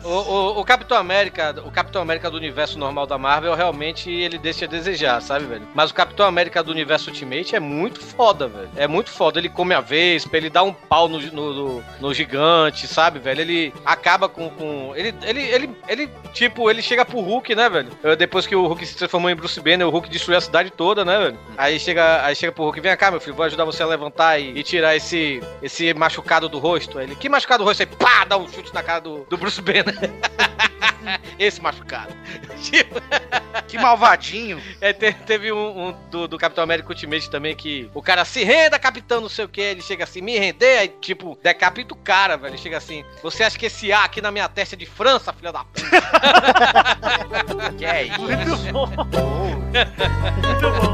[0.05, 4.37] O, o- o Capitão América, o Capitão América do universo normal da Marvel, realmente ele
[4.39, 5.67] deixa a desejar, sabe, velho?
[5.75, 8.69] Mas o Capitão América do universo Ultimate é muito foda, velho.
[8.77, 9.39] É muito foda.
[9.39, 13.41] Ele come a vespa, ele dá um pau no, no, no- no gigante, sabe, velho?
[13.41, 14.51] Ele acaba com.
[14.51, 17.89] com ele, ele, ele, ele, tipo, ele chega pro Hulk, né, velho?
[18.19, 21.05] Depois que o Hulk se transformou em Bruce Banner, o Hulk destruiu a cidade toda,
[21.05, 21.39] né, velho?
[21.57, 24.39] Aí chega, aí chega pro Hulk, vem cá, meu filho, vou ajudar você a levantar
[24.39, 26.99] e, e tirar esse, esse machucado do rosto.
[26.99, 27.81] Aí ele, que machucado do rosto?
[27.81, 29.94] Aí, pá, dá um chute na cara do, do Bruce Banner.
[31.39, 32.15] Esse machucado.
[32.63, 33.01] Tipo,
[33.69, 34.61] Que malvadinho.
[34.81, 38.43] é, te- teve um, um do, do Capitão América Ultimate também que o cara se
[38.45, 39.61] renda, capitão, não sei o que.
[39.61, 42.53] Ele chega assim, me render, aí tipo, decapita o cara, velho.
[42.53, 45.33] Ele chega assim, você acha que esse A aqui na minha testa é de França,
[45.33, 45.85] filha da puta?
[47.77, 48.21] Que é isso?
[48.21, 48.87] Muito bom.
[48.87, 50.94] Muito bom.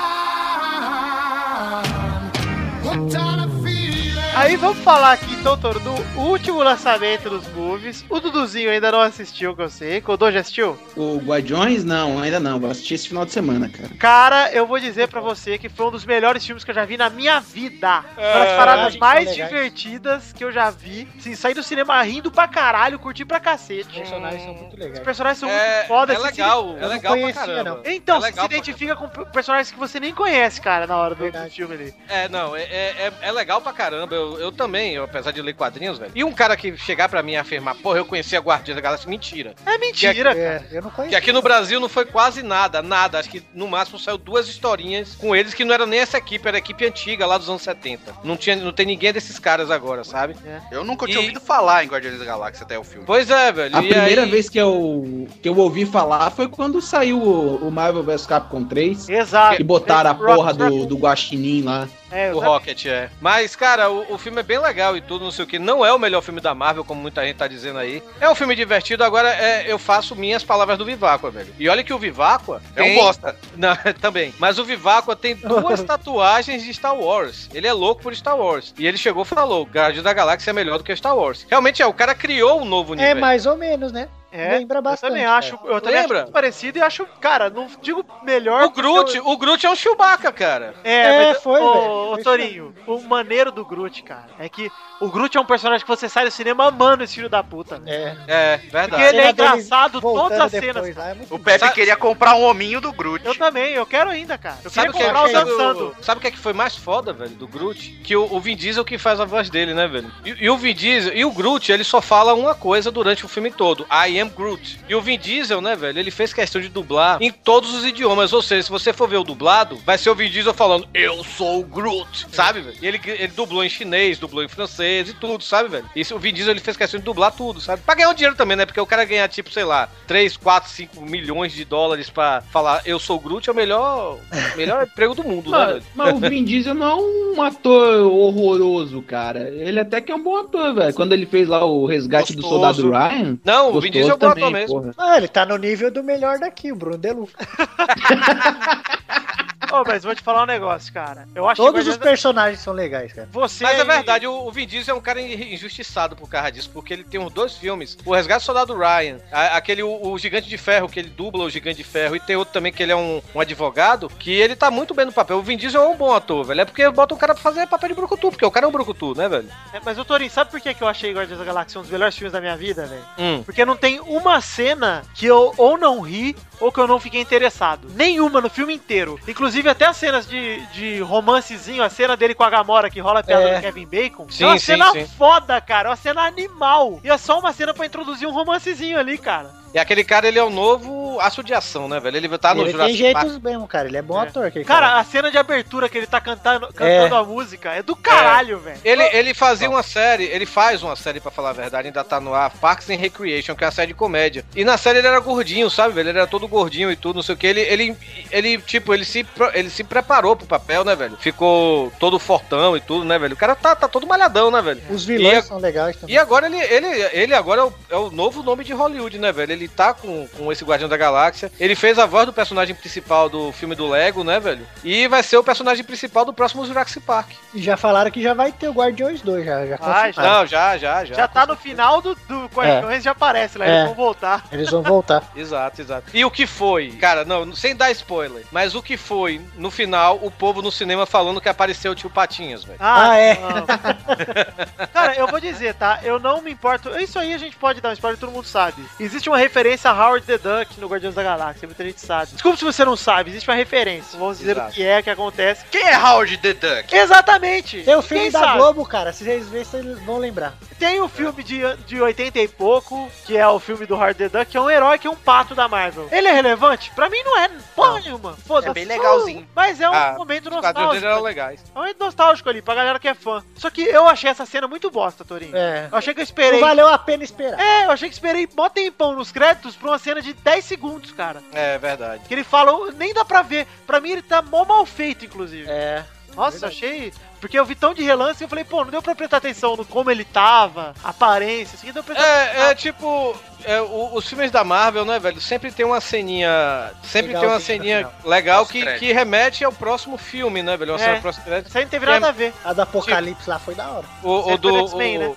[4.41, 8.03] Aí vamos falar aqui, então, Toro, do último lançamento dos movies.
[8.09, 9.99] O Duduzinho ainda não assistiu, que eu sei.
[9.99, 10.75] O Kodô já assistiu?
[10.97, 12.59] O Guardiões, não, ainda não.
[12.59, 13.89] Vou assistir esse final de semana, cara.
[13.99, 16.83] Cara, eu vou dizer pra você que foi um dos melhores filmes que eu já
[16.85, 18.03] vi na minha vida.
[18.17, 19.49] Uma das É, paradas são mais legais.
[19.51, 21.07] divertidas que eu já vi.
[21.19, 23.93] Assim, sair do cinema rindo pra caralho, curtir pra Os cacete.
[23.99, 24.99] personagens são muito Os legais.
[25.01, 26.13] personagens são É, muito foda.
[26.13, 27.63] é assim, legal, se- é legal pra caramba.
[27.63, 27.81] não.
[27.85, 31.31] Então, é você se identifica com personagens que você nem conhece, cara, na hora do,
[31.31, 31.93] do filme ali.
[32.09, 34.15] É, não, é, é, é- é legal pra caramba.
[34.15, 36.11] Eu, eu também, eu, apesar de ler quadrinhos, velho.
[36.15, 38.81] E um cara que chegar pra mim e afirmar, porra, eu conheci a Guardiã da
[38.81, 39.53] Galáxia, mentira.
[39.65, 40.39] É mentira, cara.
[40.39, 41.15] É, eu não Que conheço.
[41.17, 43.19] aqui no Brasil não foi quase nada, nada.
[43.19, 46.47] Acho que no máximo saiu duas historinhas com eles que não era nem essa equipe,
[46.47, 48.13] era a equipe antiga lá dos anos 70.
[48.23, 50.35] Não, tinha, não tem ninguém desses caras agora, sabe?
[50.71, 53.05] Eu nunca tinha E- ouvido falar em Guardiões da Galáxia até o filme.
[53.05, 53.75] Pois é, velho.
[53.75, 57.67] A e primeira aí- vez que eu, que eu ouvi falar foi quando saiu o,
[57.67, 59.09] o Marvel vs Capcom 3.
[59.09, 59.57] Exato.
[59.57, 61.87] Que botaram a porra do, do Guaxinim lá.
[62.11, 63.09] É, O Rocket, é.
[63.19, 65.57] Mas, cara, o, o filme é bem legal e tudo, não sei o que.
[65.57, 68.03] Não é o melhor filme da Marvel, como muita gente tá dizendo aí.
[68.19, 71.53] É um filme divertido, agora é, eu faço minhas palavras do Viváqua, velho.
[71.57, 72.61] E olha que o Viváqua...
[72.75, 73.35] É um bosta.
[73.55, 74.33] Não, também.
[74.39, 77.49] Mas o Viváqua tem duas tatuagens de Star Wars.
[77.53, 78.73] Ele é louco por Star Wars.
[78.77, 81.45] E ele chegou e falou: Guardiões da Galáxia é melhor do que Star Wars.
[81.49, 83.21] Realmente é, o cara criou um novo É universo.
[83.21, 84.07] mais ou menos, né?
[84.31, 85.09] É, Lembra eu bastante.
[85.09, 85.37] também cara.
[85.37, 86.17] acho, eu também Lembra?
[86.17, 88.63] acho muito parecido e acho, cara, não digo melhor.
[88.63, 90.73] O Groot, porque eu- o Groot é um Chewbacca, cara.
[90.83, 92.23] É, É, mas, foi, ô, velho.
[92.23, 94.71] Torinho, o maneiro do Groot, cara, é que
[95.01, 97.77] o Groot é um personagem que você sai do cinema amando esse filho da puta.
[97.79, 97.91] né?
[97.91, 98.15] É.
[98.27, 99.03] É, Porque verdade.
[99.03, 100.95] ele é engraçado, todas as cenas.
[100.95, 101.39] lá, é O.
[101.39, 103.25] Pepe Sabe- queria comprar um hominho do Groot.
[103.25, 104.57] Eu também, eu quero ainda, cara.
[104.63, 105.95] Eu Sabe o queria que, é, comprar o sabe, dançando.
[105.99, 107.99] o, sabe o que é que foi mais foda, velho, do Groot?
[108.03, 110.11] Que o, o Vin Diesel que faz a voz dele, né, velho?
[110.23, 113.27] E, e o Vin Diesel, e o Groot, ele só fala uma coisa durante o
[113.27, 113.85] filme todo.
[113.91, 114.79] I am Groot.
[114.87, 118.33] E o Vin Diesel, né, velho, ele fez questão de dublar em todos os idiomas.
[118.33, 121.23] Ou seja, se você for ver o dublado, vai ser o Vin Diesel falando, eu
[121.23, 122.77] sou o Groot, sabe, velho?
[122.81, 125.85] E ele, ele dublou em chinês, dublou em francês e tudo, sabe, velho?
[125.95, 127.81] Isso, o Vin Diesel, ele fez questão de dublar tudo, sabe?
[127.81, 128.65] Pra ganhar um dinheiro também, né?
[128.65, 132.81] Porque o cara ganhar, tipo, sei lá, 3, 4, 5 milhões de dólares pra falar,
[132.85, 134.17] eu sou o Groot, é o melhor,
[134.55, 135.83] melhor emprego do mundo, né, Mas, velho?
[135.95, 139.49] mas o Vin Diesel não é um ator horroroso, cara.
[139.49, 140.93] Ele até que é um bom ator, velho.
[140.93, 142.81] Quando ele fez lá o resgate do Gostoso.
[142.81, 143.37] soldado Ryan.
[143.43, 144.81] Não, o gostoso Vin Diesel ator também, mesmo.
[144.81, 144.93] porra.
[144.97, 147.37] Ah, ele tá no nível do melhor daqui, o Bruno Deluca.
[149.71, 151.27] Ô, mas vou te falar um negócio, cara.
[151.33, 153.27] Eu acho Todos que os personagens são legais, cara.
[153.31, 156.51] você Mas é verdade, o, o Vin Diesel é um cara in- injustiçado por causa
[156.51, 157.97] disso, porque ele tem uns dois filmes.
[158.05, 161.45] O Resgate do Soldado Ryan, a- aquele, o, o Gigante de Ferro, que ele dubla
[161.45, 164.31] o Gigante de Ferro, e tem outro também que ele é um, um advogado, que
[164.31, 165.37] ele tá muito bem no papel.
[165.37, 166.61] O Vin Diesel é um bom ator, velho.
[166.61, 168.71] É porque bota o cara pra fazer papel de brucutu, porque o cara é um
[168.71, 169.49] brucutu, né, velho?
[169.73, 171.91] É, mas, ô Torinho, sabe por que que eu achei Guardiões da Galáxia um dos
[171.91, 173.03] melhores filmes da minha vida, velho?
[173.17, 173.43] Hum.
[173.43, 177.19] Porque não tem uma cena que eu ou não ri ou que eu não fiquei
[177.19, 177.87] interessado.
[177.95, 179.19] Nenhuma no filme inteiro.
[179.27, 183.19] Inclusive até as cenas de, de romancezinho, a cena dele com a Gamora que rola
[183.19, 183.55] a piada É.
[183.55, 184.27] do Kevin Bacon.
[184.29, 185.05] Sim, é uma sim, cena sim.
[185.17, 185.89] foda, cara.
[185.89, 186.99] É uma cena animal.
[187.03, 189.60] E é só uma cena pra introduzir um romancezinho ali, cara.
[189.73, 192.17] E aquele cara, ele é o novo aço de ação, né, velho?
[192.17, 193.25] Ele tá no ele tem Jurassic Park.
[193.25, 193.87] jeitos mesmo, cara.
[193.87, 194.27] Ele é bom É.
[194.27, 194.45] ator.
[194.45, 197.95] aquele Cara, a cena de abertura que ele tá cantando, cantando a música é do
[197.95, 198.79] caralho, velho.
[198.83, 202.19] Ele, ele fazia uma série, ele faz uma série, pra falar a verdade, ainda tá
[202.19, 204.43] no ar, Parks and Recreation, que é uma série de comédia.
[204.55, 206.09] E na série ele era gordinho, sabe, velho?
[206.09, 207.47] Ele era todo gordinho e tudo, não sei o que.
[207.47, 207.97] Ele, ele,
[208.31, 211.17] ele tipo, ele se, ele se preparou pro papel, né, velho?
[211.17, 213.33] Ficou todo fortão e tudo, né, velho?
[213.33, 214.81] O cara tá, tá todo malhadão, né, velho?
[214.89, 216.15] Os vilões E são legais também.
[216.15, 219.31] E agora ele, ele, ele agora é o, é o novo nome de Hollywood, né,
[219.31, 219.51] velho?
[219.51, 221.51] Ele tá com, com esse Guardião da Galáxia.
[221.59, 224.65] Ele fez a voz do personagem principal do filme do Lego, né, velho?
[224.83, 227.29] E vai ser o personagem principal do próximo Jurassic Park.
[227.53, 230.39] E já falaram que já vai ter o Guardiões 2, já, já Ah, confirmaram.
[230.39, 231.15] Não, já, já, já.
[231.15, 233.69] Já tá no final do, do Guardiões, já aparece lá, É.
[233.69, 234.43] eles vão voltar.
[234.51, 235.23] Eles vão voltar.
[235.35, 236.05] Exato, exato.
[236.13, 236.91] E o que foi?
[236.91, 241.05] Cara, não, sem dar spoiler, mas o que foi, no final, o povo no cinema
[241.05, 242.77] falando que apareceu o tio Patinhas, velho.
[242.79, 243.37] Ah, é.
[243.39, 244.87] não.
[244.93, 245.99] Cara, eu vou dizer, tá?
[246.03, 246.89] Eu não me importo.
[246.99, 248.83] Isso aí a gente pode dar um spoiler, todo mundo sabe.
[248.99, 252.31] Existe uma referência a Howard the Duck no Guardiões da Galáxia, muita gente sabe.
[252.31, 254.17] Desculpa se você não sabe, existe uma referência.
[254.17, 254.69] Vamos dizer Exato.
[254.69, 255.65] o que é, o que acontece.
[255.69, 256.95] Quem é Howard the Duck?
[256.95, 257.83] Exatamente!
[257.83, 258.57] Tem o filme Ninguém da sabe.
[258.59, 259.11] Globo, cara.
[259.11, 260.53] Se vocês verem, vocês vão lembrar.
[260.79, 264.29] Tem o filme de, de 80 e pouco, que é o filme do Howard the
[264.29, 266.07] Duck, que é um herói que é um pato da Marvel.
[266.11, 266.89] Ele é relevante?
[266.95, 268.33] Pra mim não é porra nenhuma.
[268.47, 268.69] Foda-se.
[268.69, 269.47] É bem legalzinho.
[269.53, 271.23] Mas é um Ah, momento Os quadrinhos dele eram nostálgico.
[271.23, 271.63] legais.
[271.75, 273.43] É um momento nostálgico ali, pra galera que é fã.
[273.55, 275.55] Só que eu achei essa cena muito bosta, Torinho.
[275.55, 275.87] É.
[275.91, 276.59] Eu achei que eu Não esperei.
[276.59, 277.59] valeu a pena esperar.
[277.59, 279.40] É, eu achei que esperei mó tempão nos créditos
[279.75, 281.41] pra uma cena de 10 segundos, cara.
[281.51, 282.23] É verdade.
[282.27, 283.67] Que ele fala, nem dá pra ver.
[283.87, 285.69] Pra mim ele tá mó mal feito, inclusive.
[285.69, 286.05] É.
[286.35, 286.85] Nossa, verdade.
[286.85, 287.13] achei.
[287.41, 289.75] Porque eu vi tão de relance que eu falei, pô, não deu pra prestar atenção
[289.75, 293.35] no como ele tava, aparência, assim, deu pra prestar É, é tipo,
[293.65, 295.41] é, o- os filmes da Marvel, né, velho?
[295.41, 296.91] Sempre tem uma ceninha.
[297.03, 300.93] Sempre tem uma ceninha legal que, que remete ao próximo filme, né, velho?
[300.95, 301.17] Uma É.
[301.65, 302.53] Isso aí não teve Que é- nada a ver.
[302.63, 304.05] A do Apocalipse lá foi da hora.
[304.23, 304.71] O, o do.
[304.71, 305.35] do X-Men, o, né?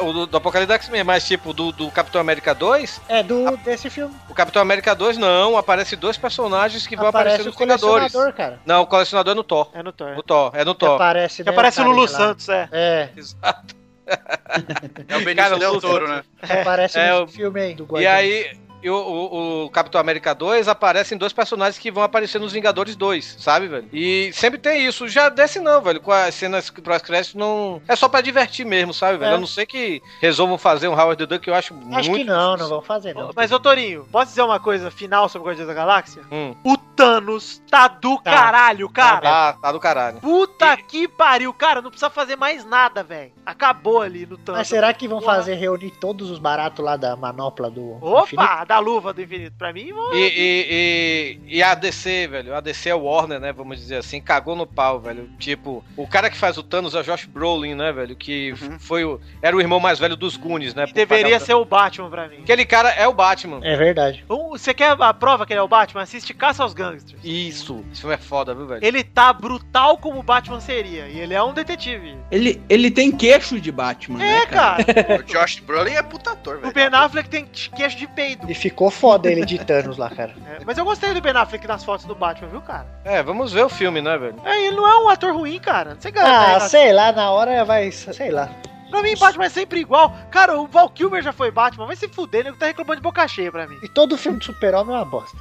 [0.00, 3.88] o do, do Apocalipse X-Men, mas tipo, do, do Capitão América 2, É, do, desse
[3.90, 4.14] filme.
[4.28, 8.12] o Capitão América 2 não, aparece dois personagens que vão Aparece aparecer o nos Vingadores.
[8.12, 8.60] colecionador, cara.
[8.66, 9.68] Não, o colecionador é no Thor.
[9.74, 10.14] É no Thor.
[10.16, 10.94] No Thor, é no Que Thor.
[10.96, 12.08] aparece, Que né, aparece o Lulu lá.
[12.08, 12.68] Santos, é.
[12.72, 13.74] É, Exato.
[15.08, 16.22] É o Benício Cara, Del Toro, né?
[16.44, 18.14] que aparece É, nesse o- filme aí do E Guardiões.
[18.16, 22.52] aí, e o, o- o Capitão América 2 aparecem dois personagens que vão aparecer nos
[22.52, 23.88] Vingadores 2, sabe, velho?
[23.92, 25.06] E sempre tem isso.
[25.08, 26.00] Já desce não, velho.
[26.00, 27.80] Com as cenas pós-crédito não.
[27.88, 29.32] É só pra divertir mesmo, sabe, velho?
[29.32, 29.34] É.
[29.34, 31.98] Eu não sei que resolvam fazer um Howard the Duck, eu acho, muito.
[31.98, 33.30] Acho que não, não vão fazer, não.
[33.34, 36.22] Mas, ô Torinho, posso dizer uma coisa final sobre o Guardiões da Galáxia?
[36.30, 36.54] Hum.
[36.64, 38.30] O Thanos tá do Tá.
[38.30, 39.20] caralho, cara.
[39.20, 40.20] Tá, tá do caralho.
[40.20, 43.32] Puta que pariu, cara, não precisa fazer mais nada, velho.
[43.44, 44.60] Acabou ali no Thanos.
[44.60, 45.36] Mas será que vão Porra.
[45.36, 48.48] fazer reunir todos os baratos lá da manopla do Opa, infinito?
[48.72, 49.52] Da luva do infinito.
[49.58, 53.38] Pra mim, vão- E, e, e, e a DC, velho, a DC é o Warner,
[53.38, 55.28] né, vamos dizer assim, cagou no pau, velho.
[55.38, 59.04] Tipo, o cara que faz o Thanos é o Josh Brolin, né, velho, que foi
[59.04, 60.86] o, era o irmão mais velho dos Goonies, né.
[60.88, 62.38] e deveria ser o Batman pra mim.
[62.42, 63.60] Aquele cara é o Batman.
[63.62, 64.24] É verdade.
[64.30, 66.02] Um, Você quer a prova que ele é o Batman?
[66.02, 67.20] Assiste Caça aos Gangsters.
[67.22, 67.84] Isso.
[67.92, 68.84] Esse filme é foda, viu, velho?
[68.84, 71.08] Ele tá brutal como o Batman seria.
[71.08, 72.16] E ele é um detetive.
[72.30, 74.82] Ele, ele tem queixo de Batman, É, né, cara.
[75.20, 76.72] O Josh Brolin é puta ator, o velho.
[76.74, 78.48] Ben Affleck tem queixo de peido.
[78.62, 80.32] Ficou foda ele de Thanos lá, cara.
[80.46, 82.86] É, mas eu gostei do Ben Affleck nas fotos do Batman, viu, cara?
[83.04, 84.36] É, vamos ver o filme, né, velho?
[84.44, 85.96] É, ele não é um ator ruim, cara.
[85.98, 87.90] Você garante Ah, aí, sei lá, na hora vai.
[87.90, 88.48] Sei lá.
[88.92, 90.14] Pra mim, Batman é sempre igual.
[90.30, 91.86] Cara, o Val Kilmer já foi Batman.
[91.86, 93.78] Vai se fuder, nego tá reclamando de boca cheia pra mim.
[93.82, 95.34] E todo filme de super-homem é uma bosta.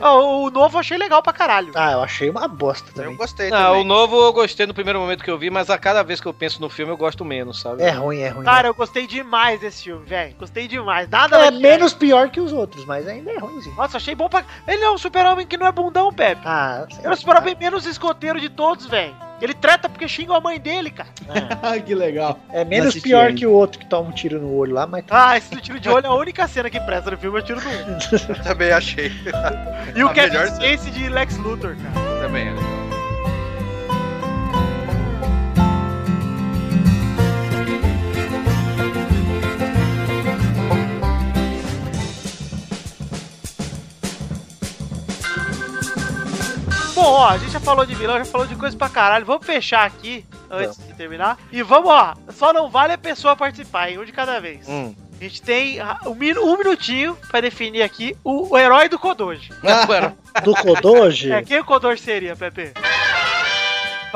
[0.00, 1.70] Ó, o novo eu achei legal pra caralho.
[1.74, 3.16] Ah, eu achei uma bosta Eu também.
[3.16, 6.02] gostei Não, o novo eu gostei no primeiro momento que eu vi, mas a cada
[6.02, 7.82] vez que eu penso no filme eu gosto menos, sabe?
[7.82, 8.44] É ruim, é ruim.
[8.44, 10.34] Cara, eu gostei demais desse filme, velho.
[10.38, 11.08] Gostei demais.
[11.10, 13.76] Nada é menos pior que os outros, mas ainda é ruimzinho.
[13.76, 14.44] Nossa, achei bom pra.
[14.66, 16.40] Ele é um super-homem que não é bundão, Pepe.
[16.44, 19.14] Ah, sei Ele é o super-homem menos escoteiro de todos, velho.
[19.40, 21.08] Ele treta porque xinga a mãe dele, cara.
[21.62, 22.38] Ah, que legal.
[22.52, 23.38] É menos pior ainda.
[23.38, 25.78] que o outro que toma um tiro no olho lá, mas Ah, esse do tiro
[25.80, 27.98] de olho é a única cena que presta no filme, é o tiro do um.
[28.28, 29.12] Eu também achei.
[29.94, 32.20] E o A Kevin Spacey de Lex Luthor, cara.
[32.22, 32.46] também.
[32.46, 32.75] né?
[47.06, 49.24] Bom, ó, a gente já falou de vilão, já falou de coisa pra caralho.
[49.24, 51.38] Vamos fechar aqui antes de terminar.
[51.52, 52.14] E vamos, ó.
[52.32, 53.98] Só não vale a pessoa participar, hein?
[54.00, 54.66] Um de cada vez.
[54.68, 54.92] Hum.
[55.20, 59.50] A gente tem ah, um, minu- minutinho pra definir aqui o, o herói do Kodoji.
[60.42, 61.30] do Kodoji.
[61.30, 62.72] É, quem o Kodoji seria, Pepe?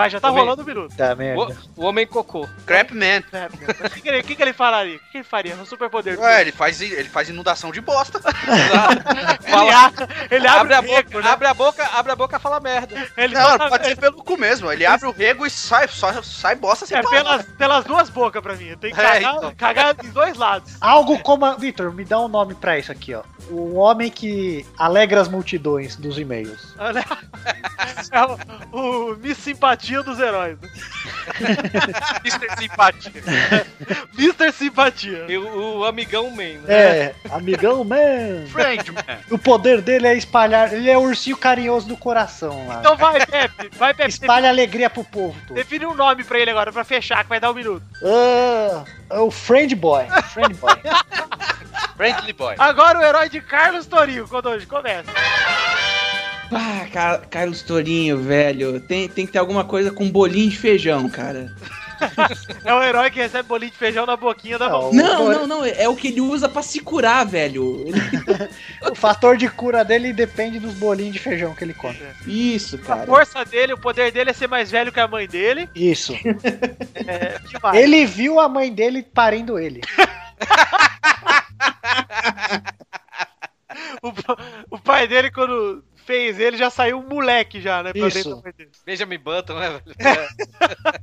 [0.00, 0.42] Vai, já tá Também.
[0.44, 0.96] rolando um minuto.
[0.96, 1.56] Tá merda.
[1.76, 2.48] O, o Homem Cocô.
[2.66, 3.22] Crapman.
[3.32, 3.48] É,
[3.80, 4.96] mas o que, que ele, o que que ele falaria?
[4.96, 6.16] O que, que ele faria no superpoder?
[6.16, 8.20] do Ué, ele faz, ele faz inundação de bosta.
[9.50, 9.92] Ele, a-
[10.30, 11.30] ele abre, Abre a o rego, boca, né?
[11.30, 13.08] abre a boca, abre a boca e fala merda.
[13.16, 14.70] Ele Não, tá- pode ser pelo cu mesmo.
[14.70, 17.16] Ele abre o rego e sai, só, sai bosta sem É parar.
[17.16, 18.76] pelas, pelas duas bocas pra mim.
[18.80, 19.54] Tem que É, cagar, então.
[19.56, 20.72] cagar dos dois lados.
[20.80, 21.44] Algo como.
[21.44, 23.22] a- Vitor, me dá um nome pra isso aqui, ó.
[23.50, 26.74] O homem que alegra as multidões dos e-mails.
[28.12, 30.56] É o, o Miss Simpatia dos heróis.
[30.60, 30.68] né?
[32.24, 32.56] Mr.
[32.58, 33.12] Simpatia.
[34.18, 34.52] Mr.
[34.52, 35.26] Simpatia.
[35.28, 36.68] E o, o Amigão Man, né?
[36.68, 38.46] É, amigão, man.
[38.50, 39.02] Friend, man.
[39.30, 40.72] O poder dele é espalhar.
[40.72, 42.76] Ele é o ursinho carinhoso do coração lá.
[42.80, 43.70] Então vai, Pepe.
[43.76, 44.10] Vai, Pepe.
[44.10, 45.56] Espalha alegria pro povo todo.
[45.56, 47.82] Define um nome pra ele agora, pra fechar, que vai dar um minuto.
[48.02, 50.06] Ah, é o Friend Boy.
[50.32, 50.74] Friend Boy.
[52.00, 52.54] Friendly boy.
[52.58, 55.12] Agora o herói de Carlos Torinho, Kodoji, começa.
[56.52, 58.80] Ah, Car Carlos Torinho, velho.
[58.80, 61.52] Tem, tem que ter alguma coisa com bolinho de feijão, cara.
[62.64, 64.90] É o herói que recebe bolinho de feijão na boquinha da mão.
[64.90, 65.64] Não, Não, não, não.
[65.66, 67.84] É o que ele usa pra se curar, velho.
[67.86, 68.00] Ele-
[68.90, 71.98] o fator de cura dele depende dos bolinhos de feijão que ele come.
[72.26, 73.06] Isso, A cara.
[73.06, 75.68] força dele, o poder dele é ser mais velho que a mãe dele.
[75.74, 76.14] Isso.
[77.06, 77.38] É?
[77.78, 79.82] Ele viu a mãe dele parindo ele.
[84.02, 87.92] O, o pai dele, quando fez ele, já saiu um moleque já, né?
[87.92, 88.42] pra Isso.
[88.84, 89.82] Benjamin Button, né, velho?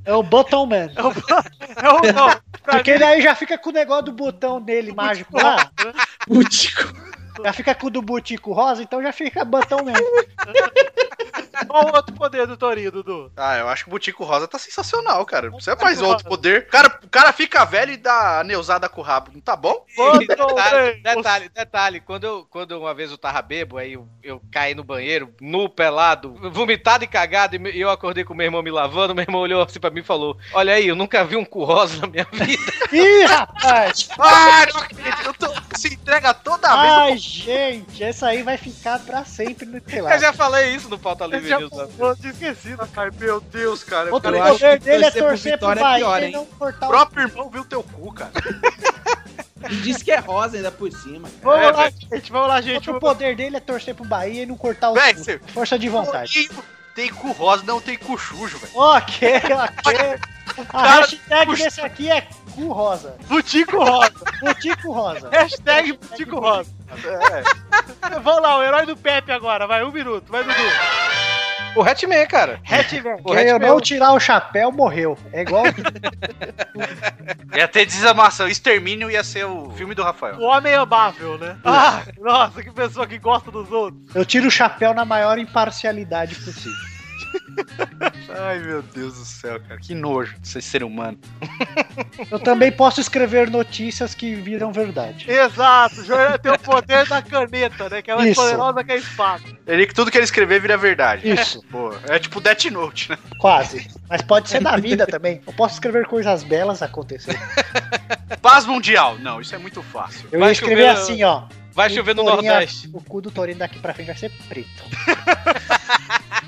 [0.05, 0.89] É o Button Man.
[0.95, 4.61] É o, é o não, Porque mim, daí já fica com o negócio do botão
[4.61, 5.71] dele mágico lá.
[6.25, 6.93] Putico.
[7.43, 9.93] Já fica com o do butico rosa, então já fica Button Man.
[11.67, 13.31] qual o outro poder do Torinho, Dudu?
[13.35, 15.49] Ah, eu acho que o Butico Rosa tá sensacional, cara.
[15.49, 16.67] Não precisa mais outro poder.
[16.67, 19.31] Cara, o cara fica velho e dá a neusada com o rabo.
[19.33, 19.85] Não tá bom?
[20.27, 24.73] Detalhe, detalhe, detalhe, quando eu, quando uma vez eu tava bebo, aí eu, eu caí
[24.73, 29.13] no banheiro, nu, pelado, vomitado e cagado, e eu acordei com meu irmão me lavando,
[29.13, 31.63] meu irmão olhou assim pra mim e falou, olha aí, eu nunca vi um cu
[31.63, 32.73] rosa na minha vida.
[32.91, 34.09] Ih, rapaz!
[34.17, 35.17] Ah, não acredito.
[35.25, 36.93] Eu tô, se entrega toda vez.
[36.93, 40.19] Ai, gente, essa aí vai ficar pra sempre no Eu telado.
[40.19, 42.87] já falei isso no Pauta Livre já falou, tinha esquecido.
[42.95, 44.13] Ai, meu Deus, cara.
[44.13, 46.85] Outro eu acho poder que dele é torcer pro é Bahia pior, e não cortar
[46.85, 46.91] O o...
[46.91, 48.31] próprio irmão viu teu cu, cara.
[49.69, 51.27] E diz que é rosa ainda por cima.
[51.29, 51.41] cara.
[51.41, 52.89] Vamos É, lá, gente, vamos lá, gente.
[52.89, 55.19] Outro poder dele é torcer pro Bahia e não cortar o Véi, cu.
[55.23, 56.49] você- Força de vontade.
[56.95, 58.71] Tem cu rosa, não tem cu sujo, velho.
[58.75, 60.19] Ok, ok.
[60.57, 62.21] A cara- hashtag desse aqui é
[62.55, 63.15] cu rosa.
[63.27, 64.11] Butico Rosa.
[64.41, 65.29] Butico rosa.
[65.31, 66.71] Hashtag Butico Rosa.
[68.23, 69.67] Vamos lá, o herói do Pepe agora.
[69.67, 70.31] Vai, um minuto.
[70.31, 70.55] Vai, Dudu.
[71.75, 72.59] O Hatman, cara.
[72.65, 73.17] Hatman.
[73.23, 75.17] O Quem eu Hatman, não tirar o chapéu, morreu.
[75.31, 75.63] É igual.
[77.55, 78.47] Ia ter desamação.
[78.47, 80.37] Extermínio ia ser o filme do Rafael.
[80.37, 81.57] O homem amável, né?
[81.63, 84.15] Ah, nossa, que pessoa que gosta dos outros.
[84.15, 86.96] Eu tiro o chapéu na maior imparcialidade possível.
[88.39, 89.79] Ai, meu Deus do céu, cara.
[89.79, 91.17] Que nojo de ser ser humano.
[92.29, 95.29] Eu também posso escrever notícias que viram verdade.
[95.29, 95.95] Exato,
[96.41, 98.01] tem o poder da caneta, né?
[98.01, 98.41] Que é mais Isso.
[98.41, 99.43] poderosa que a espada.
[99.65, 101.29] Ele, tudo que ele escrever vira verdade.
[101.29, 103.17] Isso, Pô, é tipo Death Note, né?
[103.39, 103.87] quase.
[104.09, 105.41] Mas pode ser da vida também.
[105.45, 107.37] Eu posso escrever coisas belas acontecer.
[108.41, 109.17] Paz mundial.
[109.19, 110.27] Não, isso é muito fácil.
[110.31, 111.43] Eu Vai ia escrever chover- assim, ó.
[111.73, 112.89] Vai chover no Nordeste.
[112.91, 114.83] O cu do Torino daqui pra frente vai ser preto.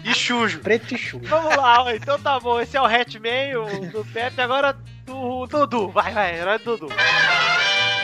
[0.10, 0.60] E chujo.
[0.60, 1.28] Preto e chulo.
[1.28, 2.60] Vamos lá, então tá bom.
[2.60, 4.42] Esse é o Hatman, o do Pepe.
[4.42, 4.76] Agora
[5.08, 5.90] o Dudu.
[5.90, 6.94] Vai, vai, herói do Dudu.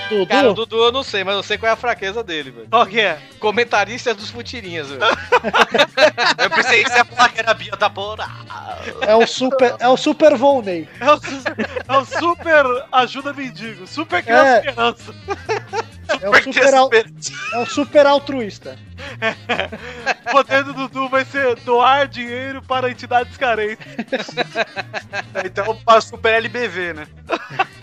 [0.09, 0.27] Dudu?
[0.27, 2.67] Cara, o Dudu eu não sei, mas eu sei qual é a fraqueza dele, velho.
[2.69, 3.17] Qual que é?
[3.39, 5.01] Comentaristas dos futirinhas, velho.
[6.37, 8.27] Eu pensei que você ia falar que era Bia da Bora.
[9.01, 10.87] É o super, é o super Volney.
[10.99, 14.59] É o, é o super ajuda mendigo, super criança É.
[14.59, 15.15] esperança.
[16.21, 16.89] É o super, al-
[17.53, 18.77] é o super altruísta.
[20.27, 23.85] O poder do Dudu vai ser doar dinheiro para entidades carentes.
[25.43, 27.07] Então, para Super LBV, né?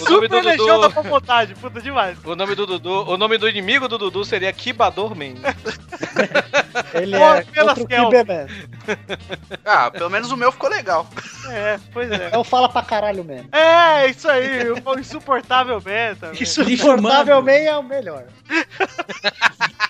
[0.00, 1.02] O nome Super do Legião da Dudu.
[1.02, 2.18] Boa Vontade, puta demais.
[2.24, 5.34] O nome do Dudu, o nome do inimigo do Dudu seria Kibador Man.
[6.94, 8.46] Ele é outro que é o- Kiberman.
[9.64, 11.06] Ah, pelo menos o meu ficou legal.
[11.50, 12.30] É, pois é.
[12.32, 13.48] É o fala pra caralho mesmo.
[13.52, 16.30] É, isso aí, o insuportável meta.
[16.32, 18.24] Isso Lixo insuportavelmente é o melhor.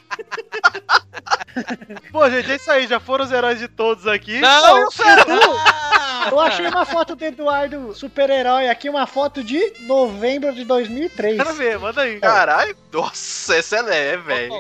[2.13, 4.41] Pô, gente, é isso aí, já foram os heróis de todos aqui.
[4.41, 4.89] Não, eu
[6.31, 11.37] Eu achei uma foto do Eduardo super-herói aqui, uma foto de novembro de 2003.
[11.37, 12.21] Quero ver, manda aí.
[12.21, 14.53] Caralho, nossa, essa é leve, velho.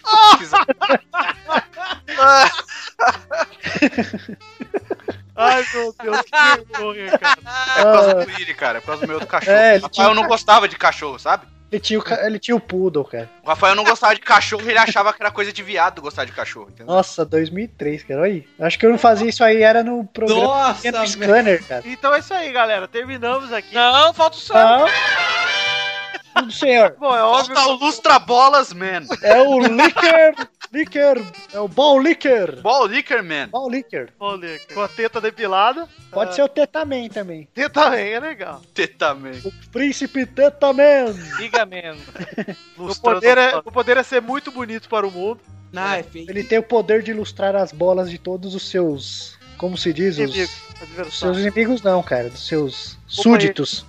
[5.36, 6.30] Ai, meu Deus, que
[6.76, 7.38] vergonha, cara.
[7.76, 8.78] É por causa do Willy, cara.
[8.78, 9.56] É por causa do meu outro cachorro.
[9.56, 11.46] É, o Rafael tinha- não gostava de cachorro, sabe?
[11.72, 13.30] Ele tinha, o, ca- ele tinha o Poodle, cara.
[13.44, 16.32] O Rafael não gostava de cachorro, ele achava que era coisa de viado gostar de
[16.32, 16.86] cachorro, entendeu?
[16.92, 18.22] Nossa, 2003, cara.
[18.22, 18.48] Olha aí.
[18.58, 21.06] Acho que eu não fazia isso aí, era no programa Nossa.
[21.06, 21.82] Scanner, cara.
[21.86, 22.88] Então é isso aí, galera.
[22.88, 23.72] Terminamos aqui.
[23.72, 24.78] Não, falta o Sam.
[24.78, 24.86] Não.
[26.34, 26.96] Tudo senhor.
[26.98, 27.54] Bom, é óbvio.
[27.54, 29.02] Falta o Lustra Bolas, man.
[29.22, 30.34] É o Licker.
[30.72, 31.22] Licker.
[31.52, 32.60] É o Ball Licker.
[32.62, 33.48] Ball Licker, man.
[33.48, 34.12] Ball Licker.
[34.20, 35.88] Olha, com a teta depilada.
[36.10, 37.48] Pode ser o Tetaman também.
[37.52, 38.62] Teta também é legal.
[38.74, 39.46] Tetamente.
[39.48, 41.06] O Príncipe Tetaman.
[41.38, 42.02] Liga menos.
[42.78, 45.40] O poder, é, o poder é ser muito bonito para o mundo.
[45.76, 46.26] Ah, é feio.
[46.30, 49.38] Ele tem o poder de ilustrar as bolas de todos os seus.
[49.58, 50.14] Como se diz?
[50.14, 51.18] Os, Inimigos, os adversários.
[51.18, 52.30] seus inimigos não, cara.
[52.30, 53.84] Dos seus súditos.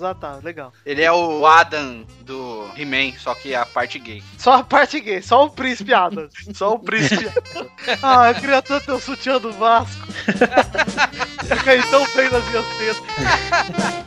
[0.00, 0.72] Ah tá, legal.
[0.84, 4.22] Ele é o Adam do He-Man, só que a parte gay.
[4.36, 6.34] Só a parte gay, só o príncipe Adams.
[6.54, 7.26] Só o príncipe
[8.02, 10.06] Ah, eu queria tanto ter o sutiã do Vasco.
[11.48, 14.04] eu caí tão bem nas minhas tetas.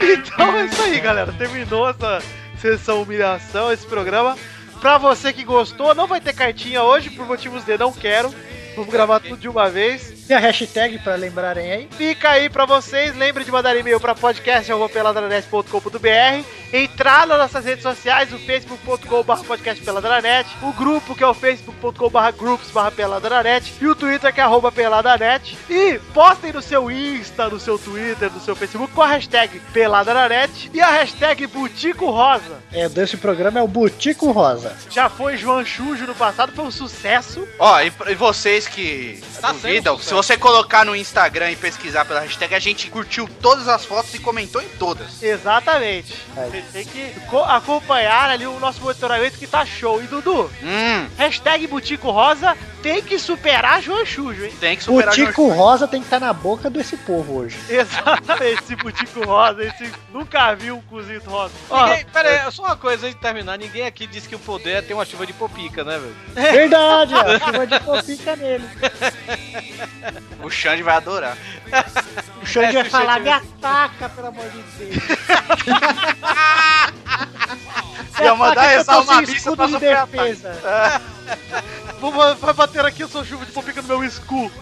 [0.00, 1.32] Então é isso aí, galera.
[1.32, 2.22] Terminou essa
[2.58, 4.36] sessão humilhação, esse programa.
[4.80, 8.34] Pra você que gostou, não vai ter cartinha hoje, por motivos de não quero.
[8.74, 10.09] Vamos gravar tudo de uma vez.
[10.30, 11.88] Tem a hashtag pra lembrarem aí.
[11.90, 13.16] Fica aí pra vocês.
[13.16, 16.59] Lembre de mandar e-mail pra podcast.peladranet.com.br.
[16.72, 23.72] Entrar nas nossas redes sociais, o facebook.com.br podcastpeladranet, o grupo que é o facebook.com.br groups.peladranet
[23.80, 25.58] e o twitter que é arroba peladanet.
[25.68, 30.70] E postem no seu Insta, no seu Twitter, no seu Facebook com a hashtag peladanet
[30.72, 32.60] e a hashtag Butico Rosa.
[32.72, 34.76] É, desse programa é o Butico Rosa.
[34.90, 37.46] Já foi João Chujo no passado, foi um sucesso.
[37.58, 42.04] Ó, e, e vocês que Tá sendo duvidam, se você colocar no Instagram e pesquisar
[42.04, 45.22] pela hashtag, a gente curtiu todas as fotos e comentou em todas.
[45.22, 46.14] Exatamente.
[46.36, 46.59] Aí.
[46.72, 50.02] Tem que co- acompanhar ali o nosso monitoramento que tá show.
[50.02, 54.52] E Dudu, Hum, Hashtag Butico Rosa tem que superar João Chujo, hein?
[54.60, 57.58] tem que superar Butico Rosa tem que estar na boca desse povo hoje.
[57.68, 61.52] Exatamente, esse Butico Rosa, esse nunca viu um cozinho rosa.
[61.68, 63.58] Ó, Ninguém, pera aí, só uma coisa antes de terminar.
[63.58, 66.16] Ninguém aqui disse que o poder é ter uma chuva de popica, né, velho?
[66.52, 67.38] Verdade, ó.
[67.46, 68.64] Chuva de fofica nele.
[70.42, 71.36] O Xande vai adorar.
[72.42, 74.96] O Xande É, vai o falar, Xande- me ataca, pelo amor de Deus.
[78.22, 80.48] Ia mandar é rezar uma missa pra de defesa.
[80.64, 81.00] É.
[82.00, 84.52] Vou, vai bater aqui, eu sou chuva de popica no meu escudo.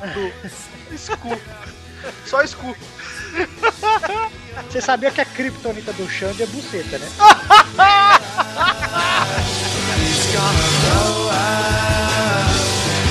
[0.91, 1.41] Escudo.
[2.27, 2.77] Só escudo.
[4.69, 7.07] Você sabia que a criptonita do Xande é buceta, né?
[9.99, 12.55] He's gonna blow up.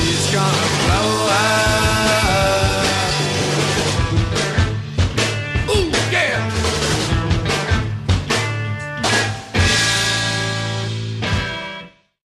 [0.02, 1.67] He's gonna blow up.